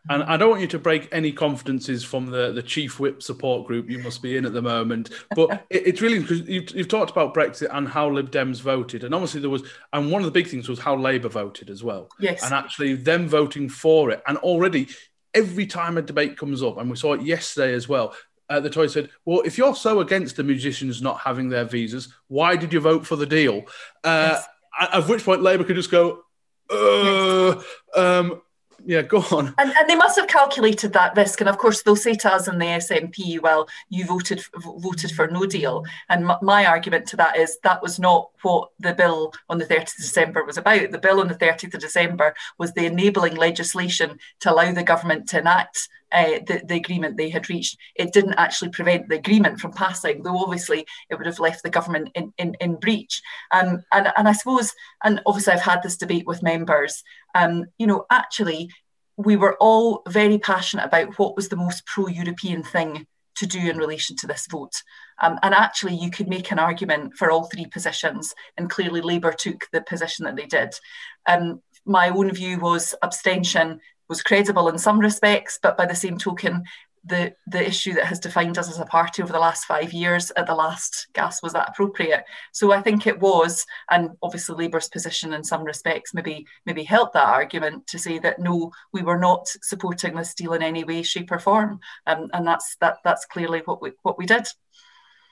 And 0.09 0.25
I 0.25 0.37
don't 0.37 0.51
want 0.51 0.61
you 0.63 0.69
to 0.69 0.79
break 0.79 1.09
any 1.13 1.31
confidences 1.31 2.03
from 2.03 2.27
the, 2.27 2.53
the 2.53 2.63
chief 2.63 2.99
whip 2.99 3.23
support 3.23 3.69
group 3.69 3.89
you 3.89 4.01
must 4.01 4.21
be 4.21 4.37
in 4.37 4.45
at 4.45 4.53
the 4.53 4.63
moment. 4.63 5.11
But 5.37 5.65
it, 5.71 5.87
it's 5.87 6.01
really 6.01 6.19
because 6.19 6.41
you've, 6.41 6.71
you've, 6.71 6.89
talked 6.89 7.13
about 7.13 7.35
Brexit 7.35 7.69
and 7.71 7.89
how 7.89 8.11
Lib 8.11 8.31
Dems 8.31 8.61
voted. 8.61 9.05
And 9.05 9.15
obviously, 9.15 9.41
there 9.41 9.51
was, 9.51 9.63
and 9.93 10.11
one 10.11 10.21
of 10.21 10.27
the 10.27 10.33
big 10.33 10.49
things 10.49 10.69
was 10.69 10.81
how 10.81 10.97
Labour 10.97 11.29
voted 11.29 11.71
as 11.71 11.85
well. 11.85 12.09
Yes. 12.19 12.43
And 12.43 12.53
actually, 12.53 12.95
them 12.95 13.29
voting 13.29 13.69
for 13.69 14.11
it. 14.11 14.23
And 14.27 14.39
already, 14.39 14.89
every 15.35 15.67
time 15.67 15.97
a 15.97 16.03
debate 16.03 16.37
comes 16.37 16.63
up, 16.63 16.79
and 16.79 16.91
we 16.91 16.97
saw 16.97 17.13
it 17.13 17.23
yesterday 17.23 17.73
as 17.73 17.89
well, 17.89 18.15
uh, 18.51 18.59
the 18.59 18.71
Tories 18.71 18.93
said, 18.93 19.09
"Well, 19.25 19.43
if 19.45 19.57
you're 19.57 19.75
so 19.75 20.01
against 20.01 20.37
the 20.37 20.43
musicians 20.43 21.01
not 21.01 21.21
having 21.21 21.49
their 21.49 21.65
visas, 21.65 22.13
why 22.27 22.57
did 22.57 22.73
you 22.73 22.81
vote 22.81 23.07
for 23.07 23.17
the 23.17 23.27
deal?" 23.27 23.63
Uh, 24.03 24.33
yes. 24.33 24.47
At 24.81 25.07
which 25.09 25.25
point, 25.25 25.43
Labour 25.43 25.65
could 25.65 25.77
just 25.77 25.91
go, 25.91 26.25
uh, 26.71 27.63
um, 27.95 28.43
yeah, 28.85 29.03
go 29.03 29.19
on. 29.31 29.55
And, 29.59 29.73
and, 29.77 29.89
they 29.89 29.95
must 29.95 30.19
have 30.19 30.29
calculated 30.29 30.93
that 30.93 31.17
risk, 31.17 31.41
and 31.41 31.49
of 31.49 31.59
course 31.59 31.83
they'll 31.83 31.97
say 31.97 32.15
to 32.15 32.33
us 32.33 32.49
in 32.49 32.59
the 32.59 32.67
SNP, 32.67 33.41
"Well, 33.41 33.69
you 33.89 34.05
voted 34.05 34.43
voted 34.57 35.13
for 35.13 35.29
no 35.29 35.47
deal." 35.47 35.85
And 36.09 36.29
m- 36.31 36.39
my 36.43 36.67
argument 36.67 37.07
to 37.09 37.17
that 37.17 37.37
is 37.37 37.59
that 37.63 37.83
was 37.83 37.99
not 37.99 38.31
what 38.43 38.71
the 38.81 38.95
bill 38.95 39.33
on 39.49 39.59
the 39.59 39.67
30th 39.67 39.99
of 39.99 40.05
December 40.05 40.45
was 40.45 40.57
about. 40.57 40.91
The 40.91 40.99
bill 40.99 41.21
on 41.21 41.29
the 41.29 41.35
30th 41.35 41.75
of 41.75 41.81
December 41.81 42.35
was 42.59 42.73
the 42.73 42.87
enabling 42.87 43.37
legislation 43.37 44.19
to 44.41 44.53
allow 44.53 44.73
the 44.73 44.83
government 44.83 45.29
to 45.31 45.39
enact 45.39 45.89
uh, 46.13 46.41
the, 46.47 46.63
the 46.67 46.77
agreement 46.77 47.17
they 47.17 47.31
had 47.31 47.49
reached. 47.49 47.77
It 47.97 48.13
didn't 48.13 48.35
actually 48.35 48.71
prevent 48.71 49.09
the 49.09 49.17
agreement 49.17 49.61
from 49.61 49.73
passing, 49.73 50.23
though 50.23 50.39
obviously 50.39 50.87
it 51.11 51.17
would 51.17 51.27
have 51.27 51.41
left 51.41 51.63
the 51.63 51.71
government 51.71 52.11
in, 52.15 52.33
in, 52.39 52.55
in 52.61 52.77
breach. 52.77 53.23
Um, 53.51 53.83
and, 53.93 54.13
and 54.17 54.29
I 54.29 54.33
suppose, 54.33 54.73
and 55.03 55.21
obviously 55.27 55.55
I've 55.55 55.61
had 55.61 55.83
this 55.83 55.97
debate 55.97 56.27
with 56.27 56.43
members, 56.43 57.03
um, 57.35 57.67
you 57.79 57.87
know, 57.87 58.05
actually 58.11 58.71
we 59.17 59.37
were 59.37 59.57
all 59.61 60.03
very 60.09 60.39
passionate 60.39 60.85
about 60.85 61.19
what 61.19 61.37
was 61.37 61.49
the 61.49 61.57
most 61.57 61.87
pro-European 61.87 62.63
thing 62.63 63.07
to 63.37 63.47
do 63.47 63.59
in 63.59 63.79
relation 63.79 64.17
to 64.17 64.27
this 64.27 64.47
vote. 64.47 64.83
Um, 65.21 65.39
and 65.43 65.55
actually, 65.55 65.95
you 65.95 66.11
could 66.11 66.29
make 66.29 66.51
an 66.51 66.59
argument 66.59 67.15
for 67.17 67.31
all 67.31 67.45
three 67.45 67.67
positions, 67.67 68.35
and 68.57 68.71
clearly 68.71 69.01
Labour 69.01 69.33
took 69.33 69.67
the 69.73 69.83
position 69.83 70.25
that 70.25 70.37
they 70.37 70.47
did. 70.47 70.75
Um, 71.27 71.63
my 71.85 72.11
own 72.11 72.33
view 72.33 72.59
was 72.59 72.95
abstention 73.03 73.81
was 74.13 74.23
credible 74.23 74.69
in 74.69 74.77
some 74.77 74.99
respects, 74.99 75.59
but 75.63 75.79
by 75.79 75.87
the 75.87 75.95
same 75.95 76.19
token, 76.19 76.65
the 77.05 77.35
the 77.47 77.67
issue 77.67 77.95
that 77.95 78.05
has 78.05 78.21
defined 78.21 78.59
us 78.59 78.71
as 78.71 78.79
a 78.79 78.85
party 78.85 79.23
over 79.23 79.33
the 79.33 79.39
last 79.39 79.65
five 79.65 79.91
years 79.93 80.31
at 80.37 80.47
the 80.47 80.55
last 80.55 81.09
gas 81.15 81.43
was 81.43 81.55
that 81.55 81.71
appropriate? 81.71 82.25
So 82.53 82.73
i 82.73 82.81
think 82.83 83.07
it 83.07 83.19
was 83.19 83.67
and 83.91 84.11
obviously 84.23 84.55
labour's 84.55 84.89
position 84.89 85.33
in 85.33 85.43
some 85.43 85.65
respects 85.65 86.15
maybe 86.15 86.47
maybe 86.67 86.85
helped 86.85 87.15
that 87.15 87.35
argument 87.41 87.87
to 87.89 87.99
say 87.99 88.19
that 88.21 88.39
no 88.39 88.71
we 88.93 89.03
were 89.03 89.19
not 89.19 89.49
supporting 89.63 90.15
this 90.15 90.35
deal 90.35 90.53
in 90.53 90.63
any 90.63 90.85
way 90.85 91.03
shape 91.03 91.33
or 91.33 91.39
form. 91.39 91.81
Um, 92.07 92.29
and 92.35 92.47
that's 92.47 92.77
that 92.81 92.99
that's 93.03 93.25
clearly 93.25 93.63
what 93.65 93.83
we 93.83 93.93
what 94.03 94.19
we 94.19 94.27
did 94.27 94.47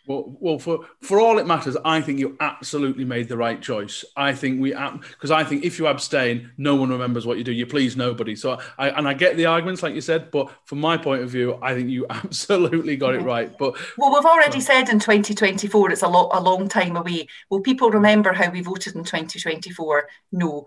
well, 0.06 0.36
well, 0.40 0.58
for 0.58 0.86
for 1.00 1.20
all 1.20 1.38
it 1.38 1.46
matters, 1.46 1.76
I 1.84 2.00
think 2.00 2.18
you 2.18 2.36
absolutely 2.40 3.04
made 3.04 3.28
the 3.28 3.36
right 3.36 3.60
choice. 3.60 4.04
I 4.16 4.34
think 4.34 4.60
we 4.60 4.70
because 4.70 5.30
I 5.30 5.44
think 5.44 5.64
if 5.64 5.78
you 5.78 5.86
abstain, 5.86 6.50
no 6.56 6.74
one 6.74 6.90
remembers 6.90 7.26
what 7.26 7.38
you 7.38 7.44
do. 7.44 7.52
You 7.52 7.66
please 7.66 7.96
nobody. 7.96 8.34
So 8.34 8.58
I 8.78 8.90
and 8.90 9.06
I 9.06 9.14
get 9.14 9.36
the 9.36 9.46
arguments, 9.46 9.82
like 9.82 9.94
you 9.94 10.00
said, 10.00 10.30
but 10.30 10.50
from 10.64 10.80
my 10.80 10.96
point 10.96 11.22
of 11.22 11.30
view, 11.30 11.58
I 11.62 11.74
think 11.74 11.90
you 11.90 12.06
absolutely 12.10 12.96
got 12.96 13.14
it 13.14 13.22
right. 13.22 13.56
But 13.58 13.76
well, 13.98 14.12
we've 14.12 14.24
already 14.24 14.60
said 14.60 14.88
in 14.88 14.98
2024 14.98 15.92
it's 15.92 16.02
a 16.02 16.08
lot 16.08 16.30
a 16.32 16.40
long 16.40 16.68
time 16.68 16.96
away. 16.96 17.28
Will 17.50 17.60
people 17.60 17.90
remember 17.90 18.32
how 18.32 18.50
we 18.50 18.62
voted 18.62 18.96
in 18.96 19.04
2024? 19.04 20.08
No. 20.32 20.66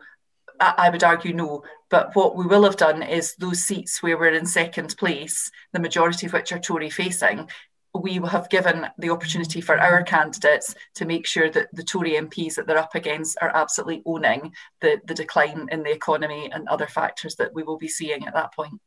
I 0.59 0.89
would 0.91 1.03
argue 1.03 1.33
no. 1.33 1.63
But 1.89 2.15
what 2.15 2.35
we 2.37 2.45
will 2.45 2.63
have 2.63 2.77
done 2.77 3.03
is 3.03 3.35
those 3.35 3.63
seats 3.63 4.01
where 4.01 4.17
we're 4.17 4.33
in 4.33 4.45
second 4.45 4.95
place, 4.97 5.51
the 5.73 5.79
majority 5.79 6.27
of 6.27 6.33
which 6.33 6.51
are 6.51 6.59
Tory 6.59 6.89
facing, 6.89 7.49
we 7.93 8.15
have 8.15 8.49
given 8.49 8.87
the 8.97 9.09
opportunity 9.09 9.61
for 9.61 9.79
our 9.79 10.03
candidates 10.03 10.73
to 10.95 11.05
make 11.05 11.27
sure 11.27 11.49
that 11.49 11.73
the 11.73 11.83
Tory 11.83 12.11
MPs 12.11 12.55
that 12.55 12.65
they're 12.65 12.77
up 12.77 12.95
against 12.95 13.37
are 13.41 13.51
absolutely 13.55 14.01
owning 14.05 14.53
the, 14.81 14.99
the 15.05 15.13
decline 15.13 15.67
in 15.71 15.83
the 15.83 15.91
economy 15.91 16.49
and 16.51 16.67
other 16.67 16.87
factors 16.87 17.35
that 17.35 17.53
we 17.53 17.63
will 17.63 17.77
be 17.77 17.87
seeing 17.87 18.25
at 18.25 18.33
that 18.33 18.53
point. 18.53 18.81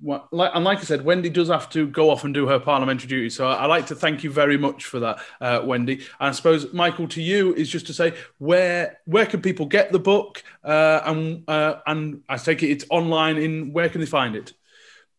Well, 0.00 0.28
and 0.32 0.64
like 0.64 0.78
I 0.78 0.82
said, 0.82 1.04
Wendy 1.04 1.30
does 1.30 1.48
have 1.48 1.70
to 1.70 1.86
go 1.86 2.10
off 2.10 2.24
and 2.24 2.34
do 2.34 2.48
her 2.48 2.58
parliamentary 2.58 3.08
duty. 3.08 3.30
So 3.30 3.46
I'd 3.46 3.66
like 3.66 3.86
to 3.86 3.94
thank 3.94 4.24
you 4.24 4.30
very 4.30 4.58
much 4.58 4.84
for 4.84 5.00
that, 5.00 5.18
uh, 5.40 5.62
Wendy. 5.64 5.94
And 5.94 6.28
I 6.28 6.32
suppose, 6.32 6.72
Michael, 6.72 7.08
to 7.08 7.22
you 7.22 7.54
is 7.54 7.70
just 7.70 7.86
to 7.86 7.94
say 7.94 8.14
where 8.38 8.98
where 9.06 9.24
can 9.24 9.40
people 9.40 9.66
get 9.66 9.92
the 9.92 9.98
book? 9.98 10.42
Uh, 10.62 11.00
and 11.06 11.48
uh, 11.48 11.76
and 11.86 12.22
I 12.28 12.36
take 12.36 12.62
it 12.62 12.70
it's 12.70 12.84
online. 12.90 13.38
In 13.38 13.72
where 13.72 13.88
can 13.88 14.00
they 14.00 14.06
find 14.06 14.34
it? 14.34 14.52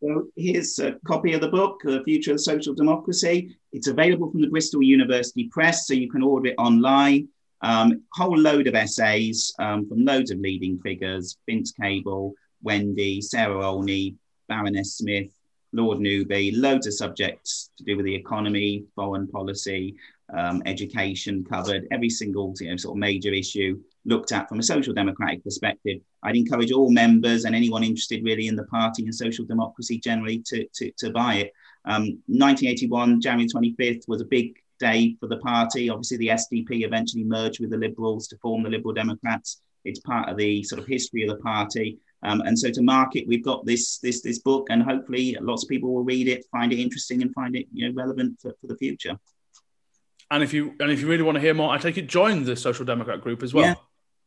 So 0.05 0.27
here's 0.35 0.77
a 0.77 0.93
copy 1.07 1.33
of 1.33 1.41
the 1.41 1.47
book, 1.47 1.81
The 1.83 2.03
Future 2.03 2.33
of 2.33 2.39
Social 2.39 2.75
Democracy. 2.75 3.57
It's 3.73 3.87
available 3.87 4.29
from 4.29 4.41
the 4.41 4.49
Bristol 4.49 4.83
University 4.83 5.49
Press, 5.51 5.87
so 5.87 5.95
you 5.95 6.11
can 6.11 6.21
order 6.21 6.49
it 6.49 6.55
online. 6.59 7.27
Um, 7.61 8.03
whole 8.13 8.37
load 8.37 8.67
of 8.67 8.75
essays 8.75 9.51
um, 9.57 9.89
from 9.89 10.05
loads 10.05 10.29
of 10.29 10.37
leading 10.37 10.77
figures, 10.77 11.37
Vince 11.49 11.71
Cable, 11.71 12.35
Wendy, 12.61 13.19
Sarah 13.19 13.65
Olney, 13.65 14.15
Baroness 14.47 14.95
Smith, 14.95 15.31
Lord 15.73 15.99
Newby, 15.99 16.51
loads 16.51 16.85
of 16.85 16.93
subjects 16.93 17.71
to 17.77 17.83
do 17.83 17.97
with 17.97 18.05
the 18.05 18.13
economy, 18.13 18.83
foreign 18.95 19.27
policy, 19.27 19.95
um, 20.31 20.61
education 20.67 21.43
covered, 21.43 21.87
every 21.89 22.09
single 22.11 22.53
you 22.59 22.69
know, 22.69 22.77
sort 22.77 22.93
of 22.95 22.99
major 22.99 23.33
issue 23.33 23.79
looked 24.05 24.31
at 24.31 24.47
from 24.49 24.59
a 24.59 24.63
social 24.63 24.93
democratic 24.93 25.43
perspective. 25.43 25.99
I'd 26.25 26.35
encourage 26.35 26.71
all 26.71 26.89
members 26.89 27.45
and 27.45 27.55
anyone 27.55 27.83
interested 27.83 28.23
really 28.23 28.47
in 28.47 28.55
the 28.55 28.65
party 28.65 29.03
and 29.03 29.13
social 29.13 29.45
democracy 29.45 29.99
generally 29.99 30.39
to, 30.47 30.67
to, 30.73 30.91
to 30.97 31.11
buy 31.11 31.35
it. 31.35 31.53
Um, 31.85 32.19
1981, 32.25 33.21
January 33.21 33.47
25th, 33.47 34.07
was 34.07 34.21
a 34.21 34.25
big 34.25 34.55
day 34.79 35.15
for 35.19 35.27
the 35.27 35.37
party. 35.37 35.89
Obviously, 35.89 36.17
the 36.17 36.29
SDP 36.29 36.83
eventually 36.83 37.23
merged 37.23 37.59
with 37.59 37.69
the 37.69 37.77
Liberals 37.77 38.27
to 38.29 38.37
form 38.37 38.63
the 38.63 38.69
Liberal 38.71 38.93
Democrats. 38.93 39.61
It's 39.83 39.99
part 39.99 40.27
of 40.27 40.37
the 40.37 40.63
sort 40.63 40.81
of 40.81 40.87
history 40.87 41.21
of 41.21 41.29
the 41.29 41.43
party. 41.43 41.99
Um, 42.23 42.41
and 42.41 42.57
so 42.57 42.71
to 42.71 42.81
mark 42.81 43.15
it, 43.15 43.27
we've 43.27 43.43
got 43.43 43.63
this 43.67 43.99
this 43.99 44.21
this 44.23 44.39
book, 44.39 44.67
and 44.71 44.81
hopefully 44.81 45.37
lots 45.39 45.63
of 45.63 45.69
people 45.69 45.93
will 45.93 46.03
read 46.03 46.27
it, 46.27 46.43
find 46.51 46.73
it 46.73 46.79
interesting, 46.79 47.21
and 47.21 47.31
find 47.35 47.55
it 47.55 47.67
you 47.71 47.87
know 47.87 47.93
relevant 47.93 48.39
for, 48.41 48.51
for 48.59 48.65
the 48.65 48.77
future. 48.77 49.19
And 50.31 50.41
if 50.41 50.51
you 50.51 50.73
and 50.79 50.91
if 50.91 51.01
you 51.01 51.07
really 51.07 51.21
want 51.21 51.35
to 51.35 51.41
hear 51.41 51.53
more, 51.53 51.71
I 51.71 51.77
take 51.77 51.99
it 51.99 52.07
join 52.07 52.45
the 52.45 52.55
Social 52.55 52.83
Democrat 52.83 53.21
group 53.21 53.43
as 53.43 53.53
well. 53.53 53.65
Yeah. 53.65 53.75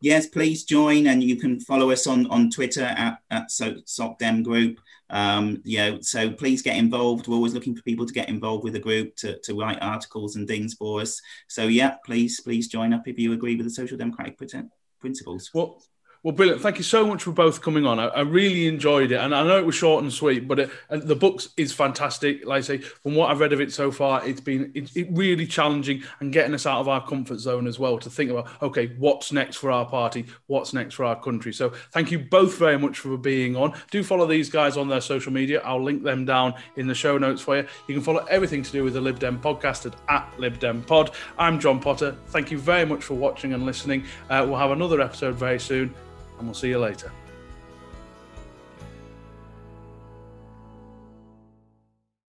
Yes, 0.01 0.27
please 0.27 0.65
join, 0.65 1.09
and 1.09 1.23
you 1.23 1.37
can 1.37 1.59
follow 1.61 1.91
us 1.91 2.07
on 2.07 2.27
on 2.29 2.51
Twitter 2.51 2.85
at 2.85 3.19
at 3.31 3.51
so, 3.51 3.75
SocDem 3.87 4.45
Group. 4.45 4.81
Um, 5.11 5.63
you 5.65 5.79
know, 5.79 5.99
so 6.01 6.31
please 6.31 6.63
get 6.63 6.77
involved. 6.77 7.27
We're 7.27 7.37
always 7.37 7.55
looking 7.55 7.75
for 7.75 7.83
people 7.83 8.07
to 8.07 8.13
get 8.13 8.29
involved 8.29 8.63
with 8.63 8.75
the 8.75 8.79
group 8.79 9.17
to, 9.17 9.39
to 9.41 9.59
write 9.59 9.79
articles 9.81 10.37
and 10.37 10.47
things 10.47 10.75
for 10.75 11.01
us. 11.01 11.21
So 11.49 11.65
yeah, 11.65 11.97
please 12.05 12.41
please 12.41 12.69
join 12.69 12.93
up 12.93 13.09
if 13.09 13.19
you 13.19 13.33
agree 13.33 13.57
with 13.57 13.67
the 13.67 13.71
social 13.71 13.97
democratic 13.97 14.39
principles. 15.01 15.51
Well, 15.55 15.83
well, 16.25 16.35
brilliant. 16.35 16.61
Thank 16.61 16.79
you 16.79 16.83
so 16.83 17.07
much 17.07 17.23
for 17.23 17.31
both 17.31 17.63
coming 17.63 17.87
on. 17.87 18.01
I, 18.01 18.07
I 18.07 18.21
really 18.23 18.67
enjoyed 18.67 19.13
it. 19.13 19.21
And 19.21 19.33
I 19.33 19.45
know 19.45 19.57
it 19.57 19.65
was 19.65 19.77
short 19.77 20.03
and 20.03 20.13
sweet, 20.13 20.49
but 20.49 20.59
it, 20.59 20.71
the 20.91 21.15
book 21.15 21.41
is 21.57 21.73
fantastic. 21.73 22.45
Like 22.45 22.59
I 22.59 22.61
say, 22.63 22.79
from 22.79 23.15
what 23.15 23.31
I've 23.31 23.39
read 23.39 23.53
of 23.53 23.61
it 23.61 23.73
so 23.73 23.93
far, 23.93 24.27
it's 24.27 24.41
been 24.41 24.73
it, 24.75 24.97
it 24.97 25.07
really 25.13 25.47
challenging 25.47 26.03
and 26.19 26.33
getting 26.33 26.55
us 26.55 26.67
out 26.67 26.81
of 26.81 26.89
our 26.89 27.07
comfort 27.07 27.39
zone 27.39 27.69
as 27.69 27.79
well 27.79 27.99
to 27.99 28.11
think 28.11 28.33
about, 28.33 28.49
okay, 28.63 28.89
what's 28.99 29.31
next 29.31 29.59
for 29.59 29.71
our 29.71 29.87
party? 29.87 30.27
What's 30.49 30.73
next 30.73 30.95
for 30.95 31.05
our 31.05 31.15
country? 31.15 31.53
So 31.53 31.71
thank 31.93 32.11
you 32.11 32.19
both 32.19 32.59
very 32.59 32.79
much 32.79 32.99
for 32.99 33.17
being 33.17 33.55
on. 33.55 33.75
Do 33.93 34.03
follow 34.03 34.27
these 34.27 34.51
guys 34.51 34.77
on 34.77 34.89
their 34.89 35.01
social 35.01 35.33
media. 35.33 35.61
I'll 35.65 35.83
link 35.83 36.03
them 36.03 36.25
down 36.25 36.55
in 36.75 36.89
the 36.89 36.97
show 36.97 37.17
notes 37.17 37.43
for 37.43 37.59
you. 37.59 37.67
You 37.87 37.95
can 37.95 38.03
follow 38.03 38.25
everything 38.25 38.65
to 38.65 38.73
do 38.73 38.83
with 38.83 38.95
the 38.95 39.01
Lib 39.01 39.21
Dem 39.21 39.41
podcast 39.41 39.87
at, 39.87 39.95
at 40.09 40.41
Lib 40.41 40.59
Dem 40.59 40.83
Pod. 40.83 41.13
I'm 41.39 41.61
John 41.61 41.79
Potter. 41.79 42.17
Thank 42.27 42.51
you 42.51 42.59
very 42.59 42.85
much 42.85 43.05
for 43.05 43.15
watching 43.15 43.53
and 43.53 43.65
listening. 43.65 44.05
Uh, 44.29 44.45
we'll 44.49 44.59
have 44.59 44.73
another 44.73 45.01
episode 45.01 45.37
very 45.37 45.61
soon 45.61 45.95
and 46.39 46.47
we'll 46.47 46.55
see 46.55 46.69
you 46.69 46.79
later. 46.79 47.11